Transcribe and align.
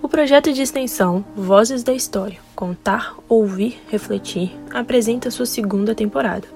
O 0.00 0.08
projeto 0.08 0.52
de 0.52 0.62
extensão 0.62 1.24
Vozes 1.34 1.82
da 1.82 1.92
História 1.92 2.38
Contar, 2.54 3.16
Ouvir, 3.28 3.80
Refletir 3.88 4.56
apresenta 4.72 5.30
sua 5.30 5.44
segunda 5.44 5.92
temporada. 5.92 6.46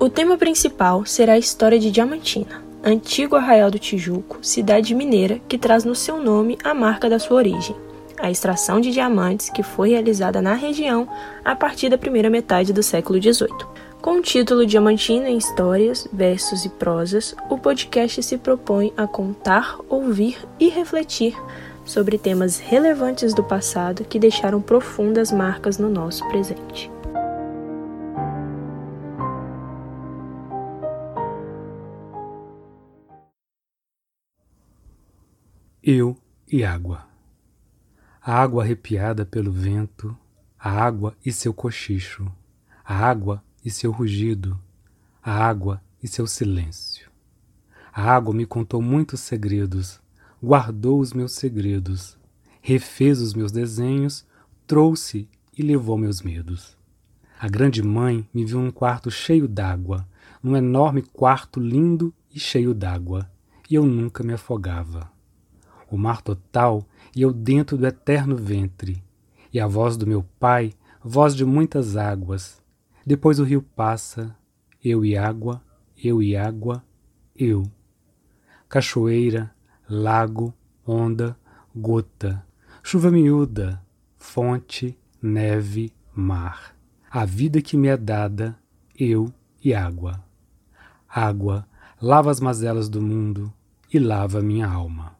O 0.00 0.08
tema 0.08 0.38
principal 0.38 1.04
será 1.04 1.34
a 1.34 1.38
história 1.38 1.78
de 1.78 1.90
Diamantina, 1.90 2.62
antigo 2.82 3.36
arraial 3.36 3.70
do 3.70 3.78
Tijuco, 3.78 4.38
cidade 4.40 4.94
mineira 4.94 5.40
que 5.46 5.58
traz 5.58 5.84
no 5.84 5.94
seu 5.94 6.18
nome 6.18 6.56
a 6.64 6.72
marca 6.72 7.08
da 7.08 7.18
sua 7.18 7.36
origem, 7.36 7.76
a 8.18 8.30
extração 8.30 8.80
de 8.80 8.90
diamantes 8.90 9.50
que 9.50 9.62
foi 9.62 9.90
realizada 9.90 10.40
na 10.40 10.54
região 10.54 11.06
a 11.44 11.54
partir 11.54 11.90
da 11.90 11.98
primeira 11.98 12.30
metade 12.30 12.72
do 12.72 12.82
século 12.82 13.20
XVIII. 13.20 13.74
Com 14.00 14.16
o 14.16 14.22
título 14.22 14.66
Diamantina 14.66 15.28
em 15.28 15.36
Histórias, 15.36 16.08
Versos 16.12 16.64
e 16.64 16.68
Prosas, 16.70 17.34
o 17.48 17.56
podcast 17.58 18.22
se 18.22 18.36
propõe 18.36 18.92
a 18.96 19.06
contar, 19.06 19.78
ouvir 19.88 20.38
e 20.58 20.68
refletir 20.68 21.34
sobre 21.84 22.18
temas 22.18 22.58
relevantes 22.58 23.34
do 23.34 23.44
passado 23.44 24.04
que 24.04 24.18
deixaram 24.18 24.60
profundas 24.60 25.30
marcas 25.30 25.78
no 25.78 25.88
nosso 25.88 26.26
presente. 26.28 26.90
Eu 35.82 36.16
e 36.50 36.64
água. 36.64 37.06
A 38.22 38.40
água 38.40 38.62
arrepiada 38.62 39.26
pelo 39.26 39.52
vento, 39.52 40.16
a 40.58 40.70
água 40.70 41.14
e 41.22 41.30
seu 41.30 41.52
cochicho, 41.52 42.32
a 42.82 42.94
água 42.94 43.44
e 43.62 43.70
seu 43.70 43.90
rugido, 43.90 44.58
a 45.22 45.30
água 45.30 45.82
e 46.02 46.08
seu 46.08 46.26
silêncio. 46.26 47.10
A 47.92 48.10
água 48.10 48.32
me 48.32 48.46
contou 48.46 48.80
muitos 48.80 49.20
segredos, 49.20 50.00
guardou 50.44 51.00
os 51.00 51.14
meus 51.14 51.32
segredos, 51.32 52.18
refez 52.60 53.18
os 53.18 53.32
meus 53.32 53.50
desenhos, 53.50 54.26
trouxe 54.66 55.26
e 55.56 55.62
levou 55.62 55.96
meus 55.96 56.20
medos. 56.20 56.76
A 57.40 57.48
grande 57.48 57.82
mãe 57.82 58.28
me 58.32 58.44
viu 58.44 58.60
num 58.60 58.70
quarto 58.70 59.10
cheio 59.10 59.48
d'água, 59.48 60.06
num 60.42 60.54
enorme 60.54 61.00
quarto 61.00 61.58
lindo 61.58 62.12
e 62.30 62.38
cheio 62.38 62.74
d'água, 62.74 63.30
e 63.70 63.74
eu 63.74 63.86
nunca 63.86 64.22
me 64.22 64.34
afogava. 64.34 65.10
O 65.90 65.96
mar 65.96 66.20
total 66.20 66.86
e 67.16 67.22
eu 67.22 67.32
dentro 67.32 67.78
do 67.78 67.86
eterno 67.86 68.36
ventre, 68.36 69.02
e 69.50 69.58
a 69.58 69.66
voz 69.66 69.96
do 69.96 70.06
meu 70.06 70.22
pai, 70.38 70.74
voz 71.02 71.34
de 71.34 71.44
muitas 71.46 71.96
águas. 71.96 72.62
Depois 73.06 73.40
o 73.40 73.44
rio 73.44 73.62
passa, 73.62 74.36
eu 74.84 75.06
e 75.06 75.16
água, 75.16 75.62
eu 75.96 76.22
e 76.22 76.36
água, 76.36 76.84
eu. 77.34 77.62
Cachoeira, 78.68 79.54
lago, 79.88 80.54
onda, 80.86 81.36
gota, 81.74 82.44
chuva 82.82 83.10
miúda, 83.10 83.82
fonte, 84.18 84.98
neve, 85.20 85.92
mar. 86.14 86.74
A 87.10 87.24
vida 87.24 87.60
que 87.60 87.76
me 87.76 87.88
é 87.88 87.96
dada, 87.96 88.58
eu 88.98 89.32
e 89.62 89.74
água. 89.74 90.22
Água, 91.08 91.66
lava 92.00 92.30
as 92.30 92.40
mazelas 92.40 92.88
do 92.88 93.00
mundo 93.00 93.52
e 93.92 93.98
lava 93.98 94.40
minha 94.40 94.66
alma. 94.66 95.16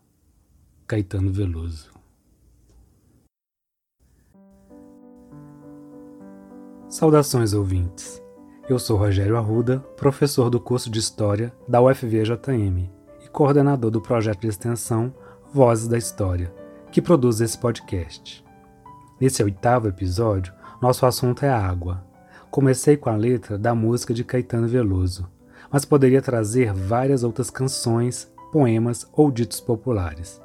Caetano 0.87 1.33
Veloso. 1.33 1.93
Saudações 6.89 7.53
ouvintes. 7.53 8.23
Eu 8.69 8.79
sou 8.79 8.97
Rogério 8.97 9.37
Arruda, 9.37 9.81
professor 9.97 10.49
do 10.49 10.59
curso 10.59 10.91
de 10.91 10.99
História 10.99 11.55
da 11.69 11.83
UFVJM 11.83 12.94
coordenador 13.35 13.91
do 13.91 14.01
projeto 14.01 14.43
de 14.43 14.47
extensão 14.47 15.13
Vozes 15.53 15.89
da 15.89 15.99
História, 15.99 16.55
que 16.93 17.03
produz 17.03 17.41
esse 17.41 17.59
podcast. 17.59 18.45
Nesse 19.21 19.43
oitavo 19.43 19.89
episódio, 19.89 20.55
nosso 20.81 21.05
assunto 21.05 21.45
é 21.45 21.49
água. 21.49 22.05
Comecei 22.49 22.97
com 22.97 23.11
a 23.11 23.17
letra 23.17 23.59
da 23.59 23.75
música 23.75 24.15
de 24.15 24.23
Caetano 24.23 24.69
Veloso, 24.69 25.29
mas 25.69 25.85
poderia 25.85 26.23
trazer 26.23 26.73
várias 26.73 27.25
outras 27.25 27.51
canções, 27.51 28.33
poemas 28.53 29.05
ou 29.13 29.33
ditos 29.33 29.59
populares. 29.61 30.41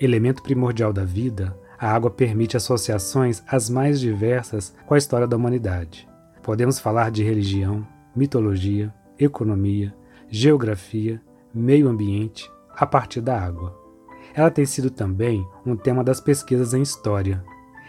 Elemento 0.00 0.42
primordial 0.42 0.92
da 0.92 1.04
vida, 1.04 1.56
a 1.78 1.88
água 1.88 2.10
permite 2.10 2.56
associações 2.56 3.44
as 3.46 3.70
mais 3.70 4.00
diversas 4.00 4.74
com 4.86 4.94
a 4.94 4.98
história 4.98 5.26
da 5.26 5.36
humanidade. 5.36 6.08
Podemos 6.42 6.80
falar 6.80 7.12
de 7.12 7.22
religião, 7.22 7.86
mitologia, 8.14 8.92
economia, 9.20 9.94
geografia, 10.28 11.22
meio 11.56 11.88
ambiente 11.88 12.50
a 12.76 12.86
partir 12.86 13.20
da 13.20 13.40
água. 13.40 13.74
Ela 14.34 14.50
tem 14.50 14.66
sido 14.66 14.90
também 14.90 15.46
um 15.64 15.76
tema 15.76 16.04
das 16.04 16.20
pesquisas 16.20 16.74
em 16.74 16.82
história, 16.82 17.42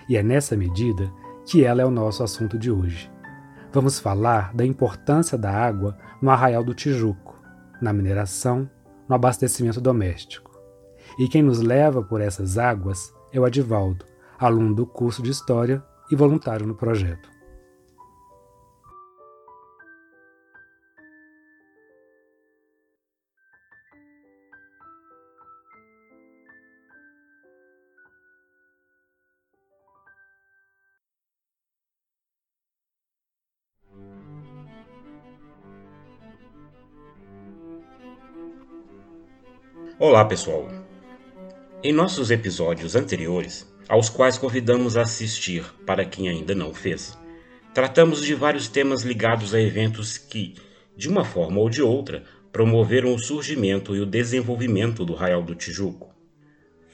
e 0.07 0.15
é 0.15 0.23
nessa 0.23 0.55
medida 0.55 1.11
que 1.45 1.63
ela 1.63 1.81
é 1.81 1.85
o 1.85 1.91
nosso 1.91 2.23
assunto 2.23 2.57
de 2.57 2.71
hoje. 2.71 3.11
Vamos 3.73 3.99
falar 3.99 4.53
da 4.53 4.65
importância 4.65 5.37
da 5.37 5.51
água 5.51 5.97
no 6.21 6.29
arraial 6.29 6.63
do 6.63 6.73
Tijuco, 6.73 7.37
na 7.81 7.91
mineração, 7.91 8.69
no 9.07 9.15
abastecimento 9.15 9.81
doméstico. 9.81 10.51
E 11.19 11.27
quem 11.27 11.41
nos 11.41 11.61
leva 11.61 12.01
por 12.01 12.21
essas 12.21 12.57
águas 12.57 13.13
é 13.33 13.39
o 13.39 13.45
Adivaldo, 13.45 14.05
aluno 14.39 14.73
do 14.73 14.85
curso 14.85 15.21
de 15.21 15.31
História 15.31 15.83
e 16.09 16.15
voluntário 16.15 16.65
no 16.65 16.75
projeto. 16.75 17.36
Olá, 39.99 40.23
pessoal. 40.23 40.67
Em 41.83 41.91
nossos 41.91 42.29
episódios 42.29 42.95
anteriores, 42.95 43.67
aos 43.89 44.09
quais 44.09 44.37
convidamos 44.37 44.95
a 44.95 45.01
assistir 45.01 45.65
para 45.87 46.05
quem 46.05 46.29
ainda 46.29 46.53
não 46.53 46.71
fez, 46.71 47.17
tratamos 47.73 48.23
de 48.23 48.35
vários 48.35 48.67
temas 48.67 49.01
ligados 49.01 49.55
a 49.55 49.59
eventos 49.59 50.15
que, 50.15 50.53
de 50.95 51.09
uma 51.09 51.25
forma 51.25 51.59
ou 51.59 51.67
de 51.67 51.81
outra, 51.81 52.23
promoveram 52.51 53.11
o 53.11 53.17
surgimento 53.17 53.95
e 53.95 53.99
o 53.99 54.05
desenvolvimento 54.05 55.03
do 55.03 55.15
Raial 55.15 55.41
do 55.41 55.55
Tijuco. 55.55 56.13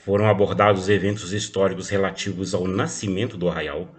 Foram 0.06 0.30
abordados 0.30 0.88
eventos 0.88 1.34
históricos 1.34 1.90
relativos 1.90 2.54
ao 2.54 2.66
nascimento 2.66 3.36
do 3.36 3.50
arraial, 3.50 3.94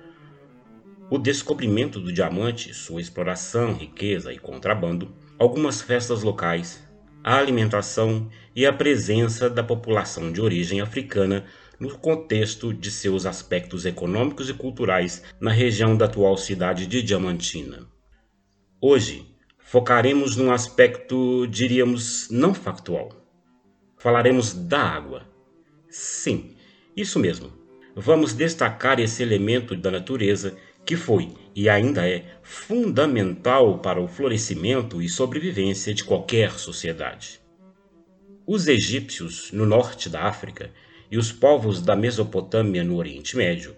o 1.11 1.19
descobrimento 1.19 2.01
do 2.01 2.11
diamante, 2.11 2.73
sua 2.73 3.03
exploração, 3.03 3.75
riqueza 3.75 4.33
e 4.33 4.39
contrabando, 4.39 5.15
algumas 5.39 5.83
festas 5.83 6.23
locais, 6.23 6.83
a 7.25 7.39
alimentação 7.39 8.29
e 8.55 8.67
a 8.67 8.73
presença 8.73 9.49
da 9.49 9.65
população 9.65 10.31
de 10.31 10.43
origem 10.43 10.83
africana 10.83 11.47
no 11.81 11.97
contexto 11.99 12.73
de 12.73 12.91
seus 12.91 13.25
aspectos 13.25 13.87
econômicos 13.87 14.51
e 14.51 14.55
culturais 14.55 15.25
na 15.41 15.51
região 15.51 15.97
da 15.97 16.05
atual 16.05 16.37
cidade 16.37 16.87
de 16.87 17.03
Diamantina. 17.03 17.89
Hoje, 18.79 19.27
focaremos 19.59 20.37
num 20.37 20.53
aspecto, 20.53 21.47
diríamos, 21.47 22.29
não 22.31 22.53
factual. 22.53 23.11
Falaremos 23.97 24.53
da 24.53 24.81
água. 24.81 25.27
Sim, 25.89 26.55
isso 26.95 27.19
mesmo. 27.19 27.51
Vamos 27.97 28.35
destacar 28.35 29.01
esse 29.01 29.23
elemento 29.23 29.75
da 29.75 29.91
natureza 29.91 30.55
que 30.85 30.97
foi 30.97 31.33
e 31.55 31.69
ainda 31.69 32.09
é 32.09 32.25
fundamental 32.43 33.79
para 33.79 34.01
o 34.01 34.09
florescimento 34.09 35.01
e 35.01 35.09
sobrevivência 35.09 35.95
de 35.95 36.05
qualquer 36.05 36.53
sociedade. 36.53 37.41
Os 38.47 38.69
egípcios 38.69 39.51
no 39.53 39.65
norte 39.65 40.09
da 40.09 40.25
África 40.25 40.71
e 41.11 41.17
os 41.17 41.33
povos 41.33 41.81
da 41.81 41.97
Mesopotâmia 41.97 42.85
no 42.85 42.97
Oriente 42.97 43.37
Médio, 43.37 43.77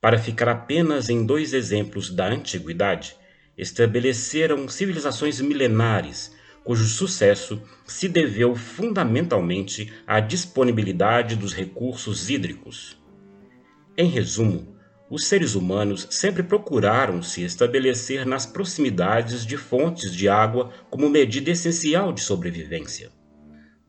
para 0.00 0.18
ficar 0.18 0.48
apenas 0.48 1.08
em 1.08 1.24
dois 1.24 1.54
exemplos 1.54 2.10
da 2.10 2.28
antiguidade, 2.28 3.16
estabeleceram 3.56 4.68
civilizações 4.68 5.40
milenares 5.40 6.32
cujo 6.64 6.84
sucesso 6.84 7.60
se 7.86 8.08
deveu 8.08 8.54
fundamentalmente 8.54 9.92
à 10.06 10.20
disponibilidade 10.20 11.36
dos 11.36 11.52
recursos 11.54 12.30
hídricos. 12.30 13.00
Em 13.96 14.08
resumo, 14.08 14.71
os 15.12 15.26
seres 15.26 15.54
humanos 15.54 16.06
sempre 16.10 16.42
procuraram 16.42 17.22
se 17.22 17.42
estabelecer 17.42 18.24
nas 18.24 18.46
proximidades 18.46 19.44
de 19.44 19.58
fontes 19.58 20.10
de 20.16 20.26
água 20.26 20.72
como 20.88 21.10
medida 21.10 21.50
essencial 21.50 22.14
de 22.14 22.22
sobrevivência. 22.22 23.12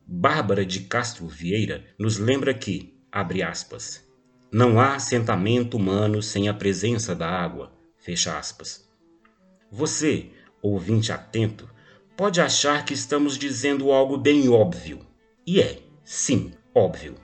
Bárbara 0.06 0.66
de 0.66 0.80
Castro 0.80 1.26
Vieira 1.26 1.82
nos 1.98 2.18
lembra 2.18 2.52
que, 2.52 2.94
abre 3.10 3.42
aspas, 3.42 4.06
não 4.52 4.78
há 4.78 4.96
assentamento 4.96 5.78
humano 5.78 6.20
sem 6.20 6.46
a 6.46 6.52
presença 6.52 7.14
da 7.14 7.26
água, 7.26 7.72
fecha 7.96 8.36
aspas. 8.36 8.86
Você, 9.72 10.30
ouvinte 10.60 11.10
atento, 11.10 11.70
pode 12.14 12.38
achar 12.38 12.84
que 12.84 12.92
estamos 12.92 13.38
dizendo 13.38 13.90
algo 13.92 14.18
bem 14.18 14.50
óbvio. 14.50 15.06
E 15.46 15.58
é, 15.58 15.78
sim, 16.04 16.52
óbvio. 16.74 17.14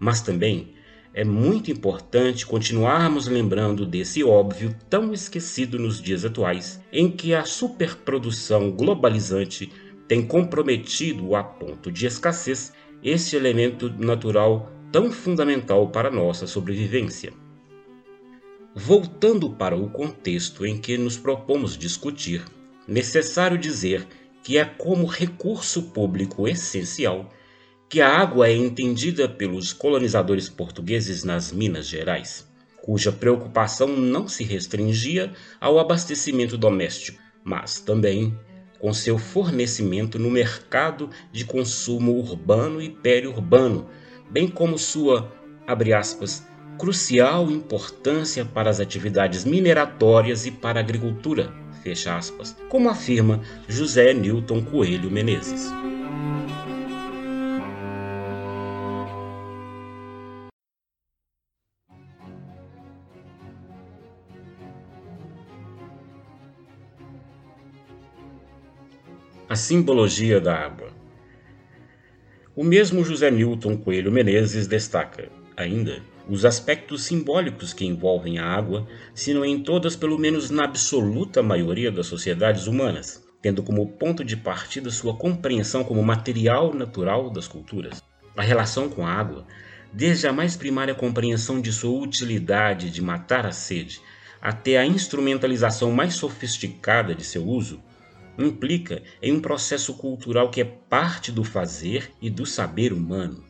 Mas 0.00 0.22
também 0.22 0.75
é 1.16 1.24
muito 1.24 1.70
importante 1.70 2.44
continuarmos 2.44 3.26
lembrando 3.26 3.86
desse 3.86 4.22
óbvio 4.22 4.76
tão 4.90 5.14
esquecido 5.14 5.78
nos 5.78 5.98
dias 5.98 6.26
atuais, 6.26 6.78
em 6.92 7.10
que 7.10 7.34
a 7.34 7.42
superprodução 7.42 8.70
globalizante 8.70 9.72
tem 10.06 10.26
comprometido 10.26 11.34
a 11.34 11.42
ponto 11.42 11.90
de 11.90 12.04
escassez 12.04 12.70
esse 13.02 13.34
elemento 13.34 13.88
natural 13.88 14.70
tão 14.92 15.10
fundamental 15.10 15.88
para 15.88 16.10
nossa 16.10 16.46
sobrevivência. 16.46 17.32
Voltando 18.74 19.48
para 19.48 19.74
o 19.74 19.88
contexto 19.88 20.66
em 20.66 20.76
que 20.76 20.98
nos 20.98 21.16
propomos 21.16 21.78
discutir, 21.78 22.44
necessário 22.86 23.56
dizer 23.56 24.06
que 24.42 24.58
é 24.58 24.66
como 24.66 25.06
recurso 25.06 25.84
público 25.84 26.46
essencial 26.46 27.32
que 27.88 28.00
a 28.00 28.08
água 28.08 28.48
é 28.48 28.52
entendida 28.52 29.28
pelos 29.28 29.72
colonizadores 29.72 30.48
portugueses 30.48 31.22
nas 31.22 31.52
Minas 31.52 31.86
Gerais, 31.86 32.46
cuja 32.82 33.12
preocupação 33.12 33.88
não 33.88 34.26
se 34.26 34.42
restringia 34.42 35.32
ao 35.60 35.78
abastecimento 35.78 36.58
doméstico, 36.58 37.20
mas 37.44 37.80
também 37.80 38.36
com 38.80 38.92
seu 38.92 39.18
fornecimento 39.18 40.18
no 40.18 40.30
mercado 40.30 41.08
de 41.32 41.44
consumo 41.44 42.12
urbano 42.12 42.82
e 42.82 42.90
periurbano, 42.90 43.88
bem 44.30 44.48
como 44.48 44.78
sua, 44.78 45.32
abre 45.66 45.92
aspas, 45.92 46.46
crucial 46.76 47.50
importância 47.50 48.44
para 48.44 48.68
as 48.68 48.80
atividades 48.80 49.44
mineratórias 49.44 50.44
e 50.44 50.50
para 50.50 50.80
a 50.80 50.82
agricultura, 50.82 51.52
fecha 51.82 52.16
aspas, 52.16 52.56
como 52.68 52.88
afirma 52.88 53.40
José 53.68 54.12
Newton 54.12 54.62
Coelho 54.62 55.10
Menezes. 55.10 55.70
A 69.56 69.58
simbologia 69.58 70.38
da 70.38 70.54
água. 70.54 70.88
O 72.54 72.62
mesmo 72.62 73.02
José 73.02 73.30
Newton 73.30 73.78
Coelho 73.78 74.12
Menezes 74.12 74.66
destaca, 74.66 75.30
ainda, 75.56 76.02
os 76.28 76.44
aspectos 76.44 77.04
simbólicos 77.04 77.72
que 77.72 77.86
envolvem 77.86 78.38
a 78.38 78.44
água, 78.44 78.86
se 79.14 79.32
não 79.32 79.46
em 79.46 79.62
todas, 79.62 79.96
pelo 79.96 80.18
menos 80.18 80.50
na 80.50 80.64
absoluta 80.64 81.42
maioria 81.42 81.90
das 81.90 82.06
sociedades 82.06 82.66
humanas, 82.66 83.26
tendo 83.40 83.62
como 83.62 83.92
ponto 83.92 84.22
de 84.22 84.36
partida 84.36 84.90
sua 84.90 85.16
compreensão 85.16 85.82
como 85.82 86.02
material 86.02 86.74
natural 86.74 87.30
das 87.30 87.48
culturas. 87.48 88.02
A 88.36 88.42
relação 88.42 88.90
com 88.90 89.06
a 89.06 89.10
água, 89.10 89.46
desde 89.90 90.26
a 90.26 90.34
mais 90.34 90.54
primária 90.54 90.94
compreensão 90.94 91.62
de 91.62 91.72
sua 91.72 91.98
utilidade 91.98 92.90
de 92.90 93.00
matar 93.00 93.46
a 93.46 93.52
sede, 93.52 94.02
até 94.38 94.76
a 94.76 94.84
instrumentalização 94.84 95.90
mais 95.92 96.12
sofisticada 96.12 97.14
de 97.14 97.24
seu 97.24 97.42
uso, 97.42 97.82
implica 98.38 99.02
em 99.22 99.32
um 99.32 99.40
processo 99.40 99.94
cultural 99.94 100.50
que 100.50 100.60
é 100.60 100.64
parte 100.64 101.30
do 101.32 101.44
fazer 101.44 102.10
e 102.20 102.28
do 102.28 102.44
saber 102.44 102.92
humano. 102.92 103.44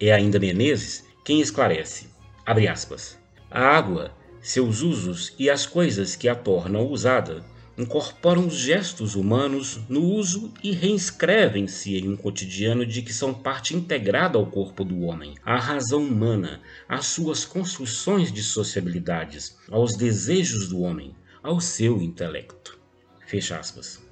É 0.00 0.12
ainda 0.12 0.38
Menezes 0.38 1.04
quem 1.24 1.40
esclarece, 1.40 2.08
abre 2.44 2.68
aspas, 2.68 3.18
a 3.50 3.60
água, 3.60 4.12
seus 4.40 4.82
usos 4.82 5.34
e 5.38 5.50
as 5.50 5.66
coisas 5.66 6.14
que 6.14 6.28
a 6.28 6.34
tornam 6.34 6.86
usada 6.86 7.44
incorporam 7.78 8.46
os 8.46 8.56
gestos 8.56 9.14
humanos 9.14 9.80
no 9.88 10.02
uso 10.02 10.52
e 10.62 10.72
reinscrevem-se 10.72 11.96
em 11.96 12.08
um 12.08 12.16
cotidiano 12.16 12.86
de 12.86 13.02
que 13.02 13.12
são 13.12 13.34
parte 13.34 13.76
integrada 13.76 14.38
ao 14.38 14.46
corpo 14.46 14.84
do 14.84 15.00
homem, 15.00 15.34
à 15.44 15.58
razão 15.58 16.02
humana, 16.02 16.60
às 16.88 17.06
suas 17.06 17.44
construções 17.44 18.32
de 18.32 18.42
sociabilidades, 18.42 19.58
aos 19.70 19.96
desejos 19.96 20.68
do 20.68 20.80
homem, 20.80 21.14
ao 21.42 21.60
seu 21.60 22.00
intelecto. 22.00 22.78
Fecha 23.26 23.58
aspas. 23.58 24.05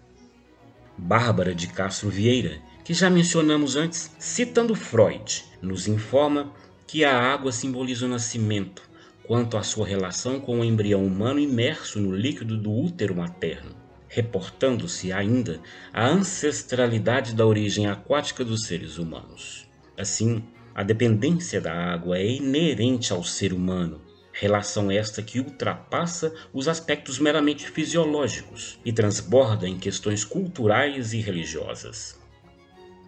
Bárbara 0.97 1.55
de 1.55 1.67
Castro 1.67 2.09
Vieira, 2.09 2.61
que 2.85 2.95
já 2.95 3.11
mencionamos 3.11 3.77
antes, 3.77 4.15
citando 4.19 4.75
Freud, 4.75 5.45
nos 5.61 5.89
informa 5.89 6.53
que 6.87 7.05
a 7.05 7.19
água 7.19 7.51
simboliza 7.51 8.07
o 8.07 8.09
nascimento, 8.09 8.83
quanto 9.25 9.57
à 9.57 9.63
sua 9.63 9.87
relação 9.87 10.39
com 10.39 10.61
o 10.61 10.65
embrião 10.65 11.05
humano 11.05 11.41
imerso 11.41 11.99
no 11.99 12.15
líquido 12.15 12.57
do 12.57 12.71
útero 12.71 13.17
materno, 13.17 13.75
reportando-se 14.09 15.13
ainda 15.13 15.61
a 15.93 16.07
ancestralidade 16.07 17.35
da 17.35 17.47
origem 17.47 17.87
aquática 17.87 18.45
dos 18.45 18.67
seres 18.67 18.99
humanos. 18.99 19.67
Assim, 19.99 20.45
a 20.75 20.83
dependência 20.83 21.61
da 21.61 21.73
água 21.73 22.19
é 22.19 22.27
inerente 22.27 23.13
ao 23.13 23.25
ser 23.25 23.53
humano, 23.53 24.01
relação 24.35 24.91
esta 24.91 25.23
que 25.23 25.39
ultrapassa 25.39 26.35
os 26.53 26.67
aspectos 26.67 27.21
meramente 27.21 27.71
fisiológicos 27.71 28.81
e 28.85 28.93
transborda 28.93 29.69
em 29.69 29.79
questões 29.79 30.25
culturais 30.25 31.13
e 31.13 31.21
religiosas. 31.21 32.19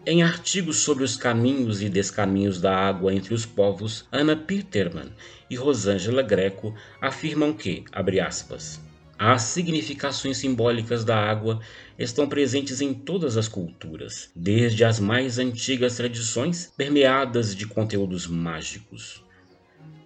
Em 0.07 0.23
artigos 0.23 0.77
sobre 0.77 1.03
os 1.03 1.17
caminhos 1.17 1.83
e 1.83 1.89
descaminhos 1.89 2.61
da 2.61 2.77
água 2.77 3.13
entre 3.13 3.35
os 3.35 3.45
povos, 3.45 4.07
Anna 4.13 4.37
Peterman 4.37 5.13
e 5.51 5.57
Rosângela 5.57 6.23
Greco 6.23 6.73
afirmam 7.01 7.53
que, 7.53 7.85
abre 7.91 8.21
aspas, 8.21 8.81
as 9.19 9.43
significações 9.43 10.37
simbólicas 10.37 11.05
da 11.05 11.19
água 11.19 11.61
estão 11.99 12.29
presentes 12.29 12.81
em 12.81 12.95
todas 12.95 13.37
as 13.37 13.49
culturas, 13.49 14.31
desde 14.37 14.85
as 14.85 15.01
mais 15.01 15.39
antigas 15.41 15.97
tradições 15.97 16.73
permeadas 16.77 17.57
de 17.57 17.67
conteúdos 17.67 18.29
mágicos. 18.29 19.26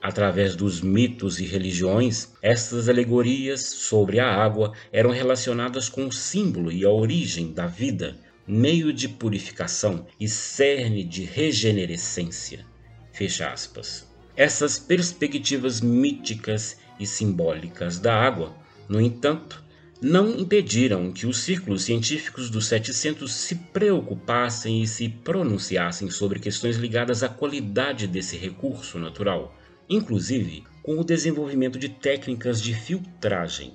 Através 0.02 0.56
dos 0.56 0.80
mitos 0.80 1.38
e 1.40 1.44
religiões, 1.44 2.32
estas 2.40 2.88
alegorias 2.88 3.60
sobre 3.60 4.18
a 4.18 4.26
água 4.26 4.72
eram 4.90 5.10
relacionadas 5.10 5.90
com 5.90 6.06
o 6.06 6.12
símbolo 6.12 6.72
e 6.72 6.86
a 6.86 6.90
origem 6.90 7.52
da 7.52 7.66
vida, 7.66 8.16
meio 8.46 8.94
de 8.94 9.10
purificação 9.10 10.06
e 10.18 10.26
cerne 10.26 11.04
de 11.04 11.24
regenerescência. 11.24 12.64
Fecha 13.12 13.52
aspas. 13.52 14.08
Essas 14.34 14.78
perspectivas 14.78 15.82
míticas 15.82 16.78
e 16.98 17.06
simbólicas 17.06 17.98
da 17.98 18.14
água, 18.14 18.56
no 18.88 18.98
entanto, 19.02 19.62
não 20.00 20.30
impediram 20.30 21.12
que 21.12 21.26
os 21.26 21.40
círculos 21.40 21.82
científicos 21.82 22.48
dos 22.48 22.66
700 22.68 23.30
se 23.30 23.54
preocupassem 23.54 24.82
e 24.82 24.86
se 24.86 25.10
pronunciassem 25.10 26.08
sobre 26.08 26.40
questões 26.40 26.78
ligadas 26.78 27.22
à 27.22 27.28
qualidade 27.28 28.06
desse 28.06 28.38
recurso 28.38 28.98
natural 28.98 29.54
inclusive 29.90 30.62
com 30.84 30.98
o 30.98 31.04
desenvolvimento 31.04 31.78
de 31.78 31.88
técnicas 31.88 32.62
de 32.62 32.72
filtragem, 32.72 33.72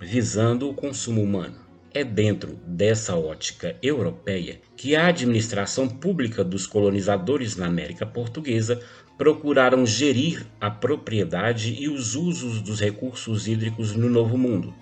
visando 0.00 0.68
o 0.68 0.74
consumo 0.74 1.22
humano. 1.22 1.56
É 1.92 2.02
dentro 2.02 2.58
dessa 2.66 3.16
ótica 3.16 3.76
europeia 3.82 4.60
que 4.76 4.96
a 4.96 5.06
administração 5.06 5.88
pública 5.88 6.42
dos 6.42 6.66
colonizadores 6.66 7.56
na 7.56 7.66
América 7.66 8.06
Portuguesa 8.06 8.80
procuraram 9.16 9.84
gerir 9.84 10.46
a 10.60 10.70
propriedade 10.70 11.74
e 11.78 11.88
os 11.88 12.14
usos 12.14 12.62
dos 12.62 12.80
recursos 12.80 13.46
hídricos 13.46 13.94
no 13.94 14.08
Novo 14.08 14.38
Mundo, 14.38 14.72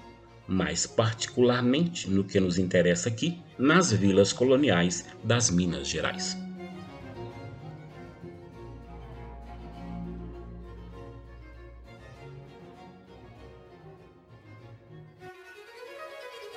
mais 0.47 0.87
particularmente 0.87 2.09
no 2.09 2.23
que 2.23 2.39
nos 2.39 2.59
interessa 2.59 3.09
aqui, 3.09 3.39
nas 3.59 3.93
vilas 3.93 4.33
coloniais 4.33 5.07
das 5.25 5.51
Minas 5.51 5.89
Gerais. 5.89 6.46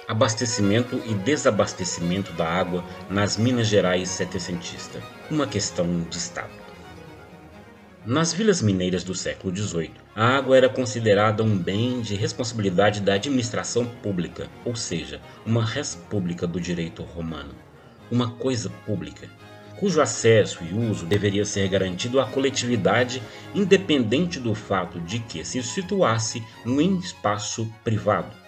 Abastecimento 0.09 0.99
e 1.05 1.13
desabastecimento 1.13 2.33
da 2.33 2.43
água 2.43 2.83
nas 3.11 3.37
Minas 3.37 3.67
Gerais 3.67 4.09
setecentista, 4.09 4.99
uma 5.29 5.45
questão 5.45 6.01
de 6.09 6.17
Estado. 6.17 6.49
Nas 8.03 8.33
vilas 8.33 8.59
mineiras 8.59 9.03
do 9.03 9.13
século 9.13 9.55
XVIII, 9.55 9.91
a 10.15 10.35
água 10.35 10.57
era 10.57 10.67
considerada 10.67 11.43
um 11.43 11.55
bem 11.55 12.01
de 12.01 12.15
responsabilidade 12.15 13.01
da 13.01 13.13
administração 13.13 13.85
pública, 13.85 14.47
ou 14.65 14.75
seja, 14.75 15.21
uma 15.45 15.63
res 15.63 15.93
pública 15.93 16.47
do 16.47 16.59
direito 16.59 17.03
romano, 17.03 17.53
uma 18.09 18.31
coisa 18.31 18.71
pública, 18.87 19.29
cujo 19.79 20.01
acesso 20.01 20.63
e 20.63 20.73
uso 20.73 21.05
deveria 21.05 21.45
ser 21.45 21.67
garantido 21.67 22.19
à 22.19 22.25
coletividade, 22.25 23.21
independente 23.53 24.39
do 24.39 24.55
fato 24.55 24.99
de 25.01 25.19
que 25.19 25.45
se 25.45 25.61
situasse 25.61 26.43
no 26.65 26.81
espaço 26.81 27.71
privado, 27.83 28.38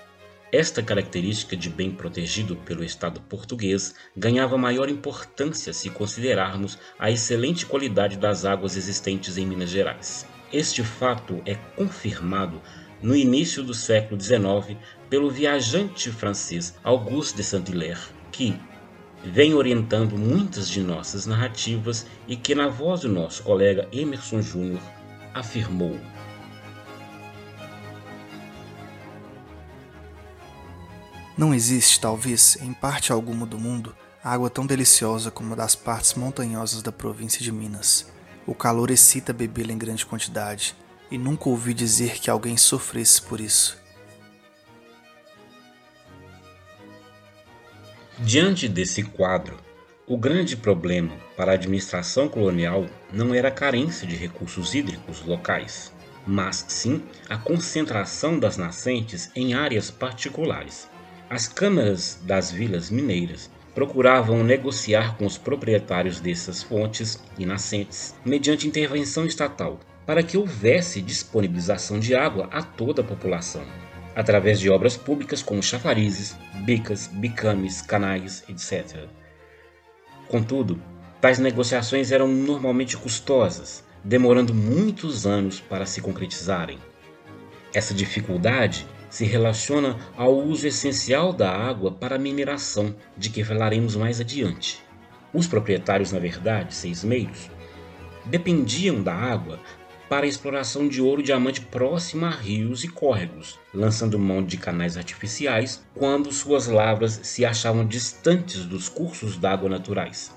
esta 0.52 0.84
característica 0.84 1.56
de 1.56 1.70
bem 1.70 1.92
protegido 1.92 2.58
pelo 2.58 2.84
Estado 2.84 3.22
português 3.22 3.96
ganhava 4.16 4.58
maior 4.58 4.90
importância 4.90 5.72
se 5.72 5.90
considerarmos 5.90 6.78
a 7.00 7.10
excelente 7.10 7.66
qualidade 7.66 8.18
das 8.18 8.44
águas 8.44 8.76
existentes 8.76 9.38
em 9.38 9.46
Minas 9.46 9.70
Gerais. 9.70 10.28
Este 10.52 10.84
fato 10.84 11.42
é 11.46 11.56
confirmado 11.78 12.62
no 13.02 13.16
início 13.16 13.64
do 13.64 13.74
século 13.74 14.20
XIX 14.20 14.78
pelo 15.10 15.32
viajante 15.32 16.12
francês 16.12 16.76
Auguste 16.84 17.38
de 17.38 17.44
Saint-Hilaire, 17.44 18.02
que 18.30 18.54
vem 19.24 19.54
orientando 19.54 20.18
muitas 20.18 20.68
de 20.68 20.82
nossas 20.82 21.26
narrativas 21.26 22.06
e 22.28 22.36
que, 22.36 22.54
na 22.54 22.68
voz 22.68 23.02
do 23.02 23.10
nosso 23.10 23.42
colega 23.44 23.88
Emerson 23.94 24.42
Júnior, 24.42 24.82
afirmou: 25.34 25.98
Não 31.38 31.54
existe, 31.54 32.00
talvez, 32.00 32.58
em 32.62 32.74
parte 32.74 33.12
alguma 33.12 33.46
do 33.46 33.58
mundo, 33.58 33.96
água 34.24 34.50
tão 34.50 34.66
deliciosa 34.66 35.32
como 35.32 35.54
a 35.54 35.56
das 35.56 35.76
partes 35.76 36.14
montanhosas 36.14 36.82
da 36.82 36.92
província 36.92 37.42
de 37.42 37.52
Minas. 37.52 38.12
O 38.46 38.54
calor 38.54 38.92
excita 38.92 39.32
bebê-la 39.32 39.72
em 39.72 39.78
grande 39.78 40.06
quantidade, 40.06 40.76
e 41.10 41.18
nunca 41.18 41.50
ouvi 41.50 41.74
dizer 41.74 42.20
que 42.20 42.30
alguém 42.30 42.56
sofresse 42.58 43.22
por 43.22 43.40
isso. 43.40 43.78
Diante 48.20 48.68
desse 48.70 49.02
quadro, 49.04 49.58
o 50.06 50.18
grande 50.18 50.56
problema 50.56 51.16
para 51.36 51.52
a 51.52 51.56
administração 51.56 52.28
colonial 52.28 52.86
não 53.12 53.34
era 53.34 53.48
a 53.48 53.52
carência 53.52 54.06
de 54.06 54.16
recursos 54.16 54.76
hídricos 54.76 55.26
locais, 55.26 55.92
mas 56.28 56.66
sim 56.68 57.02
a 57.30 57.38
concentração 57.38 58.38
das 58.38 58.58
nascentes 58.58 59.32
em 59.36 59.54
áreas 59.54 59.90
particulares. 59.90 60.91
As 61.32 61.48
câmaras 61.48 62.20
das 62.24 62.52
vilas 62.52 62.92
mineiras 62.92 63.50
procuravam 63.74 64.44
negociar 64.44 65.16
com 65.16 65.26
os 65.26 65.38
proprietários 65.38 66.20
dessas 66.20 66.62
fontes 66.62 67.24
e 67.40 67.46
nascentes 67.46 68.14
mediante 68.26 68.68
intervenção 68.68 69.26
estatal, 69.26 69.80
para 70.06 70.24
que 70.24 70.38
houvesse 70.38 71.02
disponibilização 71.02 72.02
de 72.02 72.14
água 72.14 72.50
a 72.52 72.62
toda 72.62 73.02
a 73.02 73.06
população, 73.06 73.64
através 74.14 74.60
de 74.60 74.70
obras 74.70 74.98
públicas 74.98 75.42
como 75.42 75.64
chafarizes, 75.64 76.36
bicas, 76.66 77.08
bicames, 77.08 77.82
canais, 77.82 78.44
etc. 78.50 79.06
Contudo, 80.28 80.82
tais 81.22 81.40
negociações 81.40 82.12
eram 82.12 82.28
normalmente 82.28 82.98
custosas, 82.98 83.86
demorando 84.04 84.54
muitos 84.54 85.26
anos 85.26 85.62
para 85.62 85.86
se 85.86 86.02
concretizarem. 86.02 86.78
Essa 87.74 87.94
dificuldade 87.94 88.86
se 89.12 89.26
relaciona 89.26 89.98
ao 90.16 90.36
uso 90.36 90.66
essencial 90.66 91.34
da 91.34 91.52
água 91.52 91.92
para 91.92 92.16
a 92.16 92.20
mineração, 92.20 92.96
de 93.16 93.30
que 93.30 93.44
falaremos 93.44 93.96
mais 93.96 94.22
adiante. 94.22 94.82
Os 95.34 95.46
proprietários, 95.46 96.12
na 96.14 96.20
verdade, 96.20 96.74
seismeiros, 96.74 97.52
dependiam 98.26 99.04
da 99.04 99.14
água 99.14 99.60
para 100.10 100.26
a 100.26 100.30
exploração 100.30 100.88
de 100.88 101.02
ouro 101.02 101.22
e 101.22 101.26
diamante 101.26 101.62
próxima 101.62 102.28
a 102.28 102.32
rios 102.32 102.84
e 102.84 102.88
córregos, 102.88 103.60
lançando 103.74 104.18
mão 104.18 104.44
de 104.44 104.58
canais 104.58 104.98
artificiais 104.98 105.84
quando 105.94 106.32
suas 106.32 106.68
lavras 106.68 107.20
se 107.24 107.46
achavam 107.46 107.86
distantes 107.86 108.66
dos 108.66 108.90
cursos 108.90 109.38
d'água 109.38 109.70
naturais. 109.70 110.34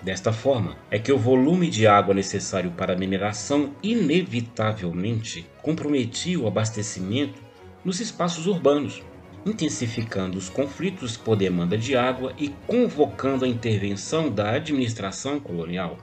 Desta 0.00 0.32
forma, 0.32 0.76
é 0.90 0.98
que 0.98 1.12
o 1.12 1.18
volume 1.18 1.70
de 1.70 1.86
água 1.86 2.12
necessário 2.12 2.72
para 2.72 2.92
a 2.92 2.96
mineração 2.96 3.72
inevitavelmente 3.84 5.46
comprometia 5.62 6.40
o 6.40 6.48
abastecimento 6.48 7.51
nos 7.84 8.00
espaços 8.00 8.46
urbanos, 8.46 9.02
intensificando 9.44 10.38
os 10.38 10.48
conflitos 10.48 11.16
por 11.16 11.36
demanda 11.36 11.76
de 11.76 11.96
água 11.96 12.32
e 12.38 12.48
convocando 12.66 13.44
a 13.44 13.48
intervenção 13.48 14.30
da 14.30 14.50
administração 14.50 15.40
colonial. 15.40 15.98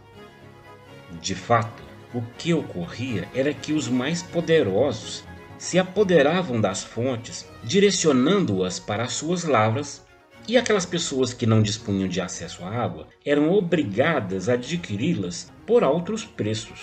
De 1.21 1.33
fato, 1.33 1.83
o 2.13 2.21
que 2.38 2.53
ocorria 2.53 3.27
era 3.33 3.53
que 3.53 3.74
os 3.74 3.88
mais 3.88 4.21
poderosos 4.21 5.24
se 5.57 5.77
apoderavam 5.77 6.59
das 6.59 6.83
fontes, 6.83 7.45
direcionando-as 7.63 8.79
para 8.79 9.07
suas 9.07 9.43
lavras, 9.43 10.05
e 10.48 10.57
aquelas 10.57 10.86
pessoas 10.86 11.33
que 11.33 11.45
não 11.45 11.62
dispunham 11.62 12.07
de 12.07 12.19
acesso 12.19 12.63
à 12.63 12.69
água 12.69 13.07
eram 13.24 13.51
obrigadas 13.51 14.50
a 14.50 14.53
adquiri-las 14.53 15.51
por 15.67 15.83
altos 15.83 16.25
preços. 16.25 16.79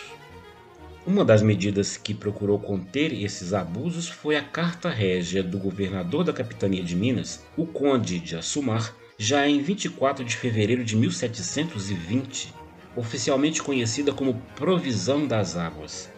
Uma 1.06 1.24
das 1.24 1.40
medidas 1.40 1.96
que 1.96 2.12
procurou 2.12 2.58
conter 2.58 3.12
esses 3.12 3.54
abusos 3.54 4.08
foi 4.08 4.34
a 4.34 4.42
Carta 4.42 4.90
Régia 4.90 5.40
do 5.40 5.56
governador 5.56 6.24
da 6.24 6.32
capitania 6.32 6.82
de 6.82 6.96
Minas, 6.96 7.44
o 7.56 7.64
Conde 7.64 8.18
de 8.18 8.34
Assumar, 8.34 8.92
já 9.16 9.46
em 9.48 9.62
24 9.62 10.24
de 10.24 10.36
fevereiro 10.36 10.84
de 10.84 10.96
1720, 10.96 12.52
oficialmente 12.96 13.62
conhecida 13.62 14.12
como 14.12 14.42
Provisão 14.56 15.28
das 15.28 15.56
Águas, 15.56 16.10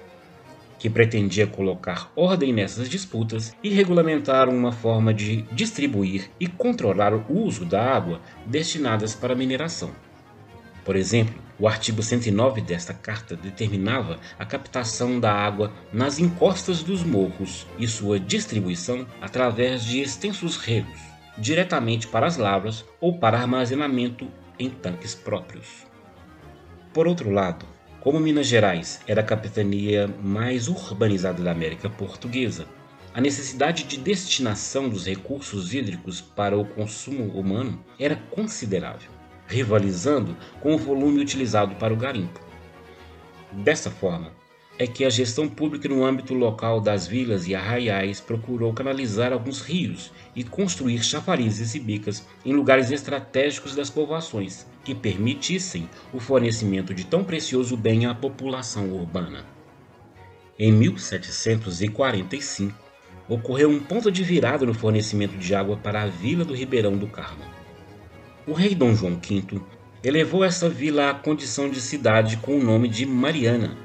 que 0.79 0.89
pretendia 0.89 1.47
colocar 1.47 2.11
ordem 2.17 2.51
nessas 2.51 2.89
disputas 2.89 3.55
e 3.63 3.69
regulamentar 3.69 4.49
uma 4.49 4.73
forma 4.73 5.13
de 5.13 5.43
distribuir 5.53 6.31
e 6.41 6.47
controlar 6.47 7.13
o 7.13 7.25
uso 7.31 7.67
da 7.67 7.95
água 7.95 8.23
destinadas 8.47 9.15
para 9.15 9.37
mineração. 9.37 9.91
Por 10.83 10.97
exemplo, 10.97 11.48
o 11.59 11.67
artigo 11.67 12.03
109 12.03 12.61
desta 12.61 12.95
carta 12.95 13.35
determinava 13.35 14.21
a 14.39 14.45
captação 14.45 15.19
da 15.19 15.33
água 15.33 15.73
nas 15.93 16.19
encostas 16.21 16.83
dos 16.83 17.03
morros 17.03 17.67
e 17.79 17.89
sua 17.89 18.21
distribuição 18.21 19.05
através 19.21 19.83
de 19.83 20.01
extensos 20.01 20.57
regos, 20.57 21.01
diretamente 21.37 22.07
para 22.07 22.27
as 22.27 22.37
lavras 22.37 22.85
ou 23.01 23.19
para 23.19 23.39
armazenamento 23.39 24.29
em 24.59 24.71
tanques 24.71 25.15
próprios. 25.15 25.87
Por 26.93 27.09
outro 27.09 27.31
lado, 27.31 27.67
como 28.01 28.21
Minas 28.21 28.47
Gerais 28.47 29.01
era 29.09 29.21
a 29.21 29.25
capitania 29.25 30.09
mais 30.23 30.69
urbanizada 30.69 31.43
da 31.43 31.51
América 31.51 31.91
Portuguesa, 31.91 32.67
a 33.13 33.21
necessidade 33.21 33.83
de 33.83 33.99
destinação 33.99 34.89
dos 34.89 35.07
recursos 35.07 35.75
hídricos 35.75 36.21
para 36.21 36.57
o 36.57 36.65
consumo 36.65 37.25
humano 37.33 37.85
era 37.99 38.15
considerável 38.31 39.18
rivalizando 39.49 40.37
com 40.61 40.75
o 40.75 40.79
volume 40.79 41.21
utilizado 41.21 41.75
para 41.75 41.93
o 41.93 41.97
garimpo. 41.97 42.41
Dessa 43.51 43.91
forma, 43.91 44.31
é 44.79 44.87
que 44.87 45.05
a 45.05 45.11
gestão 45.11 45.49
pública 45.49 45.89
no 45.89 46.05
âmbito 46.05 46.35
local 46.35 46.81
das 46.81 47.07
vilas 47.07 47.49
e 47.49 47.55
arraiais 47.55 48.21
procurou 48.21 48.73
canalizar 48.73 49.33
alguns 49.33 49.61
rios 49.61 50.13
e 50.37 50.45
construir 50.45 51.03
chafarizes 51.03 51.75
e 51.75 51.81
bicas 51.81 52.25
em 52.47 52.53
lugares 52.53 52.93
estratégicos 52.93 53.75
das 53.75 53.91
povoações 53.91 54.65
que 54.85 54.95
permitissem 54.95 55.89
o 56.13 56.21
fornecimento 56.21 56.95
de 56.95 57.05
tão 57.05 57.25
precioso 57.25 57.77
bem 57.77 58.07
à 58.07 58.15
população 58.15 58.93
urbana. 58.93 59.45
Em 60.57 60.71
1745, 60.71 62.73
ocorreu 63.29 63.69
um 63.69 63.81
ponto 63.81 64.13
de 64.13 64.23
virada 64.23 64.65
no 64.65 64.75
fornecimento 64.75 65.37
de 65.37 65.55
água 65.55 65.77
para 65.77 66.03
a 66.03 66.07
vila 66.07 66.45
do 66.45 66.55
Ribeirão 66.55 66.97
do 66.97 67.09
Carmo. 67.09 67.58
O 68.49 68.55
rei 68.55 68.75
Dom 68.75 68.95
João 68.95 69.21
V 69.21 69.61
elevou 70.03 70.43
essa 70.43 70.71
vila 70.71 71.11
à 71.11 71.15
condição 71.15 71.69
de 71.69 71.83
cidade 71.83 72.39
com 72.39 72.59
o 72.59 72.65
nome 72.65 72.89
de 72.89 73.05
Mariana, 73.05 73.77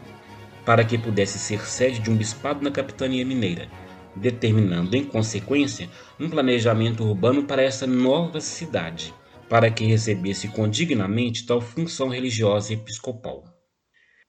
para 0.65 0.85
que 0.85 0.97
pudesse 0.97 1.37
ser 1.37 1.67
sede 1.67 1.99
de 1.99 2.09
um 2.09 2.15
bispado 2.15 2.63
na 2.63 2.71
capitania 2.71 3.25
mineira, 3.25 3.67
determinando 4.15 4.95
em 4.95 5.03
consequência 5.03 5.89
um 6.17 6.29
planejamento 6.29 7.03
urbano 7.03 7.43
para 7.43 7.61
essa 7.61 7.85
nova 7.85 8.39
cidade, 8.39 9.13
para 9.49 9.69
que 9.69 9.83
recebesse 9.83 10.47
condignamente 10.47 11.45
tal 11.45 11.59
função 11.59 12.07
religiosa 12.07 12.71
e 12.71 12.77
episcopal. 12.77 13.43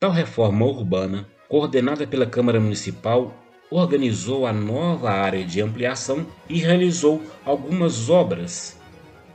Tal 0.00 0.10
reforma 0.10 0.66
urbana, 0.66 1.28
coordenada 1.48 2.08
pela 2.08 2.26
Câmara 2.26 2.58
Municipal, 2.58 3.32
organizou 3.70 4.48
a 4.48 4.52
nova 4.52 5.12
área 5.12 5.44
de 5.44 5.60
ampliação 5.60 6.26
e 6.48 6.58
realizou 6.58 7.22
algumas 7.44 8.10
obras 8.10 8.82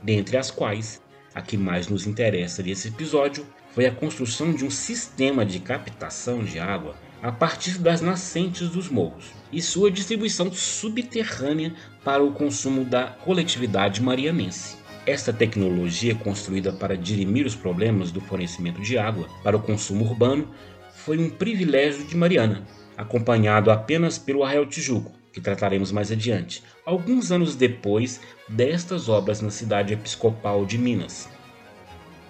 dentre 0.02 0.36
as 0.36 0.50
quais 0.50 1.00
a 1.34 1.40
que 1.40 1.56
mais 1.56 1.88
nos 1.88 2.06
interessa 2.06 2.62
nesse 2.62 2.88
episódio 2.88 3.46
foi 3.72 3.86
a 3.86 3.92
construção 3.92 4.52
de 4.52 4.64
um 4.64 4.70
sistema 4.70 5.44
de 5.44 5.60
captação 5.60 6.42
de 6.42 6.58
água 6.58 6.96
a 7.22 7.30
partir 7.30 7.78
das 7.78 8.00
nascentes 8.00 8.68
dos 8.68 8.88
morros 8.88 9.32
e 9.52 9.60
sua 9.60 9.90
distribuição 9.90 10.52
subterrânea 10.52 11.74
para 12.02 12.22
o 12.22 12.32
consumo 12.32 12.84
da 12.84 13.06
coletividade 13.06 14.02
marianense. 14.02 14.76
Esta 15.06 15.32
tecnologia, 15.32 16.14
construída 16.14 16.72
para 16.72 16.96
dirimir 16.96 17.46
os 17.46 17.54
problemas 17.54 18.10
do 18.10 18.20
fornecimento 18.20 18.80
de 18.80 18.98
água 18.98 19.28
para 19.42 19.56
o 19.56 19.62
consumo 19.62 20.04
urbano, 20.04 20.48
foi 20.94 21.18
um 21.18 21.30
privilégio 21.30 22.04
de 22.04 22.16
Mariana, 22.16 22.66
acompanhado 22.96 23.70
apenas 23.70 24.18
pelo 24.18 24.42
Arraial 24.42 24.66
Tijuco, 24.66 25.12
que 25.32 25.40
trataremos 25.40 25.90
mais 25.92 26.10
adiante, 26.10 26.62
alguns 26.84 27.30
anos 27.30 27.54
depois 27.54 28.20
destas 28.48 29.08
obras 29.08 29.40
na 29.40 29.50
cidade 29.50 29.92
episcopal 29.92 30.64
de 30.64 30.78
Minas. 30.78 31.28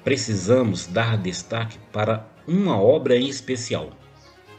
Precisamos 0.02 0.86
dar 0.86 1.16
destaque 1.16 1.78
para 1.92 2.26
uma 2.46 2.80
obra 2.80 3.16
em 3.16 3.28
especial, 3.28 3.90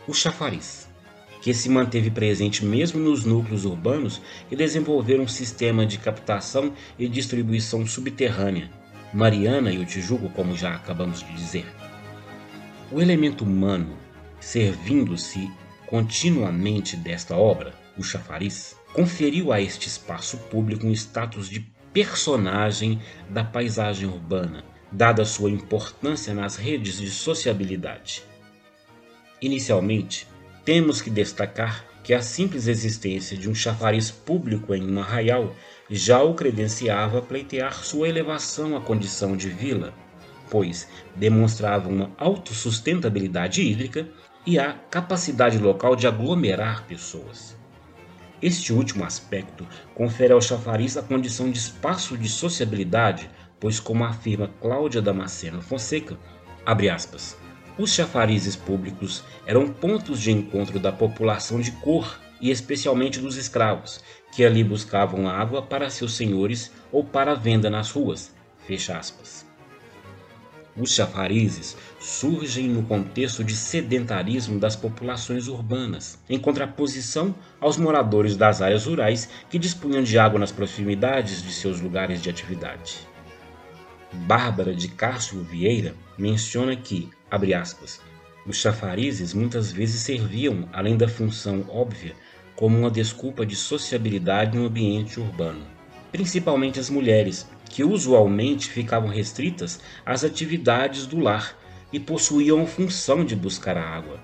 o 0.07 0.13
chafariz, 0.13 0.88
que 1.41 1.53
se 1.53 1.69
manteve 1.69 2.12
presente 2.12 2.63
mesmo 2.63 3.00
nos 3.00 3.25
núcleos 3.25 3.65
urbanos 3.65 4.21
e 4.50 4.55
desenvolveu 4.55 5.19
um 5.19 5.27
sistema 5.27 5.86
de 5.86 5.98
captação 5.98 6.74
e 6.98 7.07
distribuição 7.07 7.86
subterrânea, 7.86 8.69
Mariana 9.13 9.71
e 9.71 9.79
o 9.79 9.86
Tijuco, 9.86 10.29
como 10.29 10.55
já 10.55 10.75
acabamos 10.75 11.19
de 11.19 11.33
dizer. 11.33 11.65
O 12.91 13.01
elemento 13.01 13.43
humano, 13.43 13.98
servindo-se 14.39 15.51
continuamente 15.88 16.95
desta 16.95 17.36
obra, 17.36 17.74
o 17.98 18.03
chafariz, 18.03 18.75
conferiu 18.93 19.51
a 19.51 19.62
este 19.62 19.88
espaço 19.88 20.38
público 20.38 20.86
um 20.86 20.91
status 20.91 21.50
de 21.50 21.60
personagem 21.93 23.01
da 23.29 23.43
paisagem 23.43 24.07
urbana, 24.07 24.63
dada 24.91 25.25
sua 25.25 25.50
importância 25.50 26.33
nas 26.33 26.55
redes 26.55 27.00
de 27.00 27.10
sociabilidade. 27.10 28.24
Inicialmente, 29.41 30.27
Temos 30.63 31.01
que 31.01 31.10
destacar 31.10 31.83
que 32.03 32.13
a 32.13 32.21
simples 32.21 32.67
existência 32.67 33.36
de 33.36 33.50
um 33.50 33.55
chafariz 33.55 34.12
público 34.12 34.75
em 34.75 34.91
um 34.91 35.00
arraial 35.00 35.55
já 35.89 36.21
o 36.21 36.36
credenciava 36.36 37.17
a 37.17 37.21
pleitear 37.21 37.83
sua 37.83 38.07
elevação 38.07 38.77
à 38.77 38.81
condição 38.81 39.36
de 39.36 39.50
vila, 39.50 39.91
pois 40.51 40.88
demonstrava 41.15 41.89
uma 41.89 42.12
autossustentabilidade 42.15 43.62
hídrica 43.62 44.07
e 44.45 44.60
a 44.60 44.74
capacidade 44.74 45.57
local 45.57 45.95
de 45.95 46.05
aglomerar 46.05 46.86
pessoas. 46.86 47.57
Este 48.41 48.74
último 48.74 49.03
aspecto 49.03 49.67
confere 49.93 50.33
ao 50.33 50.41
chafariz 50.41 50.98
a 50.98 51.03
condição 51.03 51.51
de 51.51 51.60
espaço 51.60 52.17
de 52.17 52.27
sociabilidade, 52.27 53.29
pois, 53.60 53.79
como 53.79 54.03
afirma 54.03 54.50
Cláudia 54.60 55.01
Damasceno 55.01 55.62
Fonseca, 55.62 56.17
abre 56.65 56.89
aspas, 56.89 57.38
os 57.77 57.93
chafarizes 57.93 58.55
públicos 58.55 59.24
eram 59.45 59.67
pontos 59.67 60.19
de 60.19 60.31
encontro 60.31 60.79
da 60.79 60.91
população 60.91 61.62
de 61.62 61.71
cor 61.71 62.19
e 62.41 62.50
especialmente 62.50 63.19
dos 63.19 63.38
escravos, 63.38 64.03
que 64.33 64.43
ali 64.43 64.63
buscavam 64.63 65.29
água 65.29 65.62
para 65.62 65.89
seus 65.89 66.15
senhores 66.15 66.71
ou 66.91 67.03
para 67.03 67.36
venda 67.36 67.69
nas 67.69 67.91
ruas. 67.91 68.33
Fecha 68.65 68.98
aspas. 68.98 69.50
Os 70.77 70.93
chafarizes 70.93 71.75
surgem 71.99 72.69
no 72.69 72.83
contexto 72.83 73.43
de 73.43 73.55
sedentarismo 73.55 74.57
das 74.57 74.75
populações 74.75 75.49
urbanas, 75.49 76.17
em 76.29 76.39
contraposição 76.39 77.35
aos 77.59 77.75
moradores 77.75 78.37
das 78.37 78.61
áreas 78.61 78.85
rurais 78.85 79.27
que 79.49 79.59
dispunham 79.59 80.01
de 80.01 80.17
água 80.17 80.39
nas 80.39 80.51
proximidades 80.51 81.43
de 81.43 81.51
seus 81.51 81.81
lugares 81.81 82.21
de 82.21 82.29
atividade. 82.29 82.99
Bárbara 84.13 84.73
de 84.73 84.87
Castro 84.87 85.41
Vieira 85.41 85.93
menciona 86.17 86.75
que, 86.75 87.09
abre 87.29 87.53
aspas, 87.53 87.99
os 88.47 88.55
chafarizes 88.57 89.33
muitas 89.33 89.71
vezes 89.71 90.01
serviam, 90.01 90.67
além 90.71 90.97
da 90.97 91.07
função 91.07 91.65
óbvia, 91.69 92.13
como 92.55 92.77
uma 92.77 92.91
desculpa 92.91 93.45
de 93.45 93.55
sociabilidade 93.55 94.57
no 94.57 94.65
ambiente 94.65 95.19
urbano, 95.19 95.65
principalmente 96.11 96.79
as 96.79 96.89
mulheres, 96.89 97.47
que 97.71 97.83
usualmente 97.85 98.69
ficavam 98.69 99.09
restritas 99.09 99.79
às 100.05 100.25
atividades 100.25 101.05
do 101.05 101.19
lar 101.19 101.57
e 101.91 101.99
possuíam 101.99 102.61
a 102.61 102.67
função 102.67 103.23
de 103.23 103.35
buscar 103.35 103.77
a 103.77 103.87
água. 103.87 104.19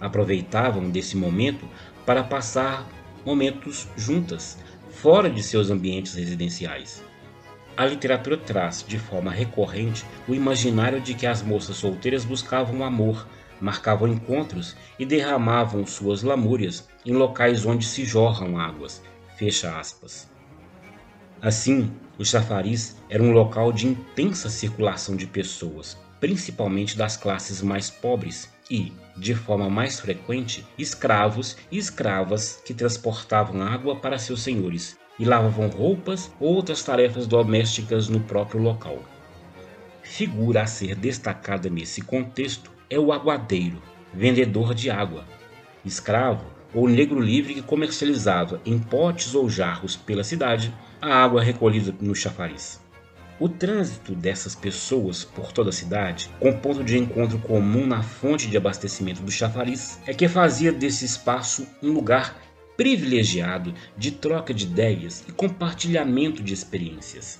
Aproveitavam 0.00 0.90
desse 0.90 1.16
momento 1.16 1.66
para 2.04 2.24
passar 2.24 2.88
momentos 3.24 3.86
juntas, 3.96 4.58
fora 4.90 5.30
de 5.30 5.42
seus 5.42 5.70
ambientes 5.70 6.14
residenciais. 6.14 7.02
A 7.76 7.86
literatura 7.86 8.36
traz, 8.36 8.84
de 8.86 8.98
forma 8.98 9.30
recorrente, 9.30 10.04
o 10.26 10.34
imaginário 10.34 11.00
de 11.00 11.14
que 11.14 11.26
as 11.26 11.40
moças 11.40 11.76
solteiras 11.76 12.24
buscavam 12.24 12.82
amor, 12.82 13.28
marcavam 13.60 14.08
encontros 14.08 14.76
e 14.98 15.06
derramavam 15.06 15.86
suas 15.86 16.24
lamúrias 16.24 16.88
em 17.06 17.12
locais 17.12 17.64
onde 17.64 17.86
se 17.86 18.04
jorram 18.04 18.58
águas. 18.58 19.00
Fecha 19.36 19.78
aspas. 19.78 20.28
Assim, 21.40 21.92
o 22.18 22.24
chafariz 22.24 22.96
era 23.08 23.22
um 23.22 23.30
local 23.30 23.72
de 23.72 23.86
intensa 23.86 24.48
circulação 24.48 25.14
de 25.14 25.24
pessoas, 25.24 25.96
principalmente 26.18 26.96
das 26.96 27.16
classes 27.16 27.62
mais 27.62 27.88
pobres 27.88 28.52
e, 28.68 28.92
de 29.16 29.36
forma 29.36 29.70
mais 29.70 30.00
frequente, 30.00 30.66
escravos 30.76 31.56
e 31.70 31.78
escravas 31.78 32.60
que 32.64 32.74
transportavam 32.74 33.62
água 33.62 33.94
para 33.94 34.18
seus 34.18 34.42
senhores 34.42 34.98
e 35.16 35.24
lavavam 35.24 35.68
roupas 35.68 36.30
ou 36.40 36.54
outras 36.54 36.82
tarefas 36.82 37.26
domésticas 37.26 38.08
no 38.08 38.18
próprio 38.20 38.60
local. 38.60 38.98
Figura 40.02 40.62
a 40.62 40.66
ser 40.66 40.96
destacada 40.96 41.70
nesse 41.70 42.02
contexto 42.02 42.72
é 42.90 42.98
o 42.98 43.12
aguadeiro, 43.12 43.80
vendedor 44.12 44.74
de 44.74 44.90
água, 44.90 45.24
escravo 45.84 46.46
ou 46.74 46.88
negro 46.88 47.20
livre 47.20 47.54
que 47.54 47.62
comercializava 47.62 48.60
em 48.66 48.78
potes 48.78 49.34
ou 49.34 49.48
jarros 49.48 49.96
pela 49.96 50.24
cidade 50.24 50.74
a 51.00 51.14
água 51.14 51.42
recolhida 51.42 51.94
no 52.00 52.14
chafariz. 52.14 52.80
O 53.40 53.48
trânsito 53.48 54.14
dessas 54.16 54.56
pessoas 54.56 55.24
por 55.24 55.52
toda 55.52 55.70
a 55.70 55.72
cidade, 55.72 56.28
com 56.40 56.52
ponto 56.52 56.82
de 56.82 56.98
encontro 56.98 57.38
comum 57.38 57.86
na 57.86 58.02
fonte 58.02 58.48
de 58.48 58.56
abastecimento 58.56 59.22
do 59.22 59.30
chafariz, 59.30 60.00
é 60.06 60.12
que 60.12 60.26
fazia 60.26 60.72
desse 60.72 61.04
espaço 61.04 61.66
um 61.80 61.92
lugar 61.92 62.36
privilegiado 62.76 63.72
de 63.96 64.10
troca 64.10 64.52
de 64.52 64.64
ideias 64.64 65.24
e 65.28 65.32
compartilhamento 65.32 66.42
de 66.42 66.52
experiências. 66.52 67.38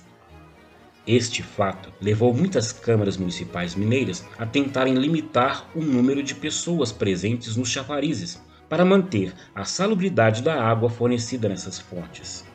Este 1.05 1.41
fato 1.41 1.91
levou 1.99 2.33
muitas 2.33 2.71
câmaras 2.71 3.17
municipais 3.17 3.75
mineiras 3.75 4.25
a 4.37 4.45
tentarem 4.45 4.93
limitar 4.93 5.67
o 5.75 5.81
número 5.81 6.21
de 6.21 6.35
pessoas 6.35 6.91
presentes 6.91 7.55
nos 7.55 7.69
chafarizes 7.69 8.39
para 8.69 8.85
manter 8.85 9.33
a 9.55 9.65
salubridade 9.65 10.43
da 10.43 10.61
água 10.61 10.89
fornecida 10.89 11.49
nessas 11.49 11.79
fontes. 11.79 12.45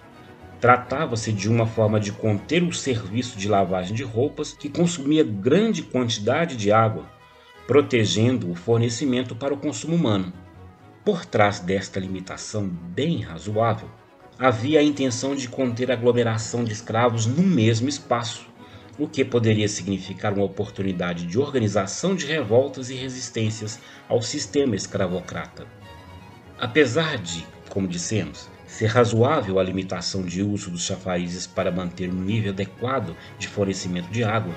Tratava-se 0.65 1.31
de 1.31 1.47
uma 1.47 1.67
forma 1.67 2.01
de 2.01 2.11
conter 2.11 2.63
o 2.63 2.73
serviço 2.73 3.37
de 3.37 3.49
lavagem 3.49 3.95
de 3.95 4.03
roupas 4.03 4.55
que 4.55 4.71
consumia 4.71 5.23
grande 5.23 5.83
quantidade 5.83 6.57
de 6.57 6.73
água, 6.73 7.05
protegendo 7.67 8.51
o 8.51 8.55
fornecimento 8.55 9.37
para 9.37 9.53
o 9.53 9.59
consumo 9.59 9.95
humano. 9.95 10.33
Por 11.05 11.27
trás 11.27 11.61
desta 11.61 12.01
limitação 12.01 12.67
bem 12.67 13.21
razoável, 13.21 13.91
havia 14.39 14.81
a 14.81 14.83
intenção 14.83 15.37
de 15.37 15.51
conter 15.51 15.91
a 15.91 15.93
aglomeração 15.93 16.65
de 16.65 16.73
escravos 16.73 17.27
no 17.27 17.43
mesmo 17.43 17.87
espaço, 17.87 18.47
o 18.99 19.07
que 19.07 19.23
poderia 19.23 19.69
significar 19.69 20.33
uma 20.33 20.47
oportunidade 20.47 21.27
de 21.27 21.39
organização 21.39 22.17
de 22.17 22.25
revoltas 22.25 22.89
e 22.89 22.95
resistências 22.95 23.79
ao 24.09 24.23
sistema 24.23 24.75
escravocrata. 24.75 25.67
Apesar 26.59 27.19
de, 27.19 27.47
como 27.69 27.87
dissemos, 27.87 28.54
ser 28.75 28.87
razoável 28.87 29.61
a 29.61 29.63
limitação 29.63 30.25
de 30.25 30.43
uso 30.43 30.69
dos 30.69 30.85
chafarizes 30.85 31.47
para 31.47 31.71
manter 31.71 32.11
um 32.11 32.21
nível 32.21 32.51
adequado 32.51 33.15
de 33.39 33.47
fornecimento 33.47 34.11
de 34.11 34.25
água, 34.25 34.53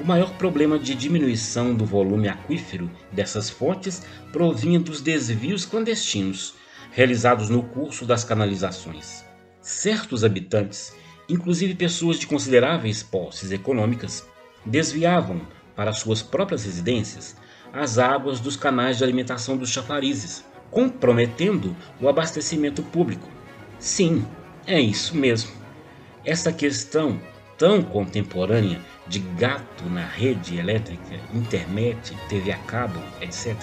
o 0.00 0.06
maior 0.06 0.32
problema 0.38 0.78
de 0.78 0.94
diminuição 0.94 1.74
do 1.74 1.84
volume 1.84 2.28
aquífero 2.28 2.90
dessas 3.12 3.50
fontes 3.50 4.06
provinha 4.32 4.80
dos 4.80 5.02
desvios 5.02 5.66
clandestinos 5.66 6.54
realizados 6.92 7.50
no 7.50 7.62
curso 7.62 8.06
das 8.06 8.24
canalizações. 8.24 9.22
Certos 9.60 10.24
habitantes, 10.24 10.94
inclusive 11.28 11.74
pessoas 11.74 12.18
de 12.18 12.26
consideráveis 12.26 13.02
posses 13.02 13.52
econômicas, 13.52 14.26
desviavam 14.64 15.42
para 15.76 15.92
suas 15.92 16.22
próprias 16.22 16.64
residências 16.64 17.36
as 17.70 17.98
águas 17.98 18.40
dos 18.40 18.56
canais 18.56 18.96
de 18.96 19.04
alimentação 19.04 19.58
dos 19.58 19.68
chafarizes, 19.68 20.42
comprometendo 20.70 21.76
o 22.00 22.08
abastecimento 22.08 22.82
público, 22.82 23.36
Sim, 23.78 24.26
é 24.66 24.80
isso 24.80 25.16
mesmo. 25.16 25.50
Essa 26.24 26.52
questão 26.52 27.20
tão 27.56 27.82
contemporânea 27.82 28.80
de 29.06 29.18
gato 29.18 29.84
na 29.88 30.04
rede 30.04 30.58
elétrica, 30.58 31.16
internet, 31.34 32.16
TV 32.28 32.52
a 32.52 32.58
cabo, 32.58 33.00
etc., 33.20 33.56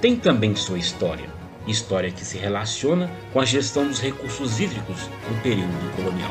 tem 0.00 0.16
também 0.16 0.54
sua 0.54 0.78
história. 0.78 1.28
História 1.66 2.12
que 2.12 2.24
se 2.24 2.38
relaciona 2.38 3.10
com 3.32 3.40
a 3.40 3.44
gestão 3.44 3.88
dos 3.88 4.00
recursos 4.00 4.60
hídricos 4.60 5.10
no 5.28 5.40
período 5.42 5.96
colonial. 5.96 6.30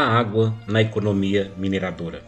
A 0.00 0.16
água 0.16 0.56
na 0.64 0.80
economia 0.80 1.52
mineradora. 1.56 2.22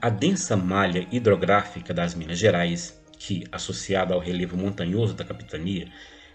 A 0.00 0.08
densa 0.08 0.56
malha 0.56 1.08
hidrográfica 1.10 1.92
das 1.92 2.14
Minas 2.14 2.38
Gerais, 2.38 3.02
que, 3.18 3.48
associada 3.50 4.14
ao 4.14 4.20
relevo 4.20 4.56
montanhoso 4.56 5.12
da 5.14 5.24
capitania, 5.24 5.88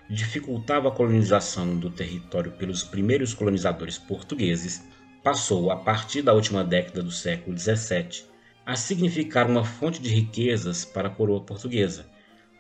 dificultava 0.10 0.90
a 0.90 0.92
colonização 0.92 1.78
do 1.78 1.90
território 1.90 2.52
pelos 2.52 2.84
primeiros 2.84 3.34
colonizadores 3.34 3.98
portugueses, 3.98 4.84
passou, 5.24 5.72
a 5.72 5.78
partir 5.78 6.22
da 6.22 6.34
última 6.34 6.62
década 6.62 7.02
do 7.02 7.10
século 7.10 7.58
XVII, 7.58 8.26
a 8.66 8.76
significar 8.76 9.50
uma 9.50 9.64
fonte 9.64 10.02
de 10.02 10.10
riquezas 10.10 10.84
para 10.84 11.08
a 11.08 11.12
coroa 11.12 11.40
portuguesa, 11.40 12.06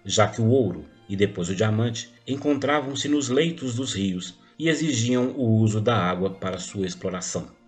já 0.05 0.25
que 0.25 0.41
o 0.41 0.47
ouro 0.47 0.85
e 1.09 1.17
depois 1.17 1.49
o 1.49 1.55
diamante 1.55 2.09
encontravam-se 2.25 3.09
nos 3.09 3.27
leitos 3.27 3.75
dos 3.75 3.93
rios 3.93 4.39
e 4.57 4.69
exigiam 4.69 5.33
o 5.35 5.57
uso 5.57 5.81
da 5.81 5.97
água 5.97 6.29
para 6.29 6.57
sua 6.59 6.85
exploração. 6.85 7.64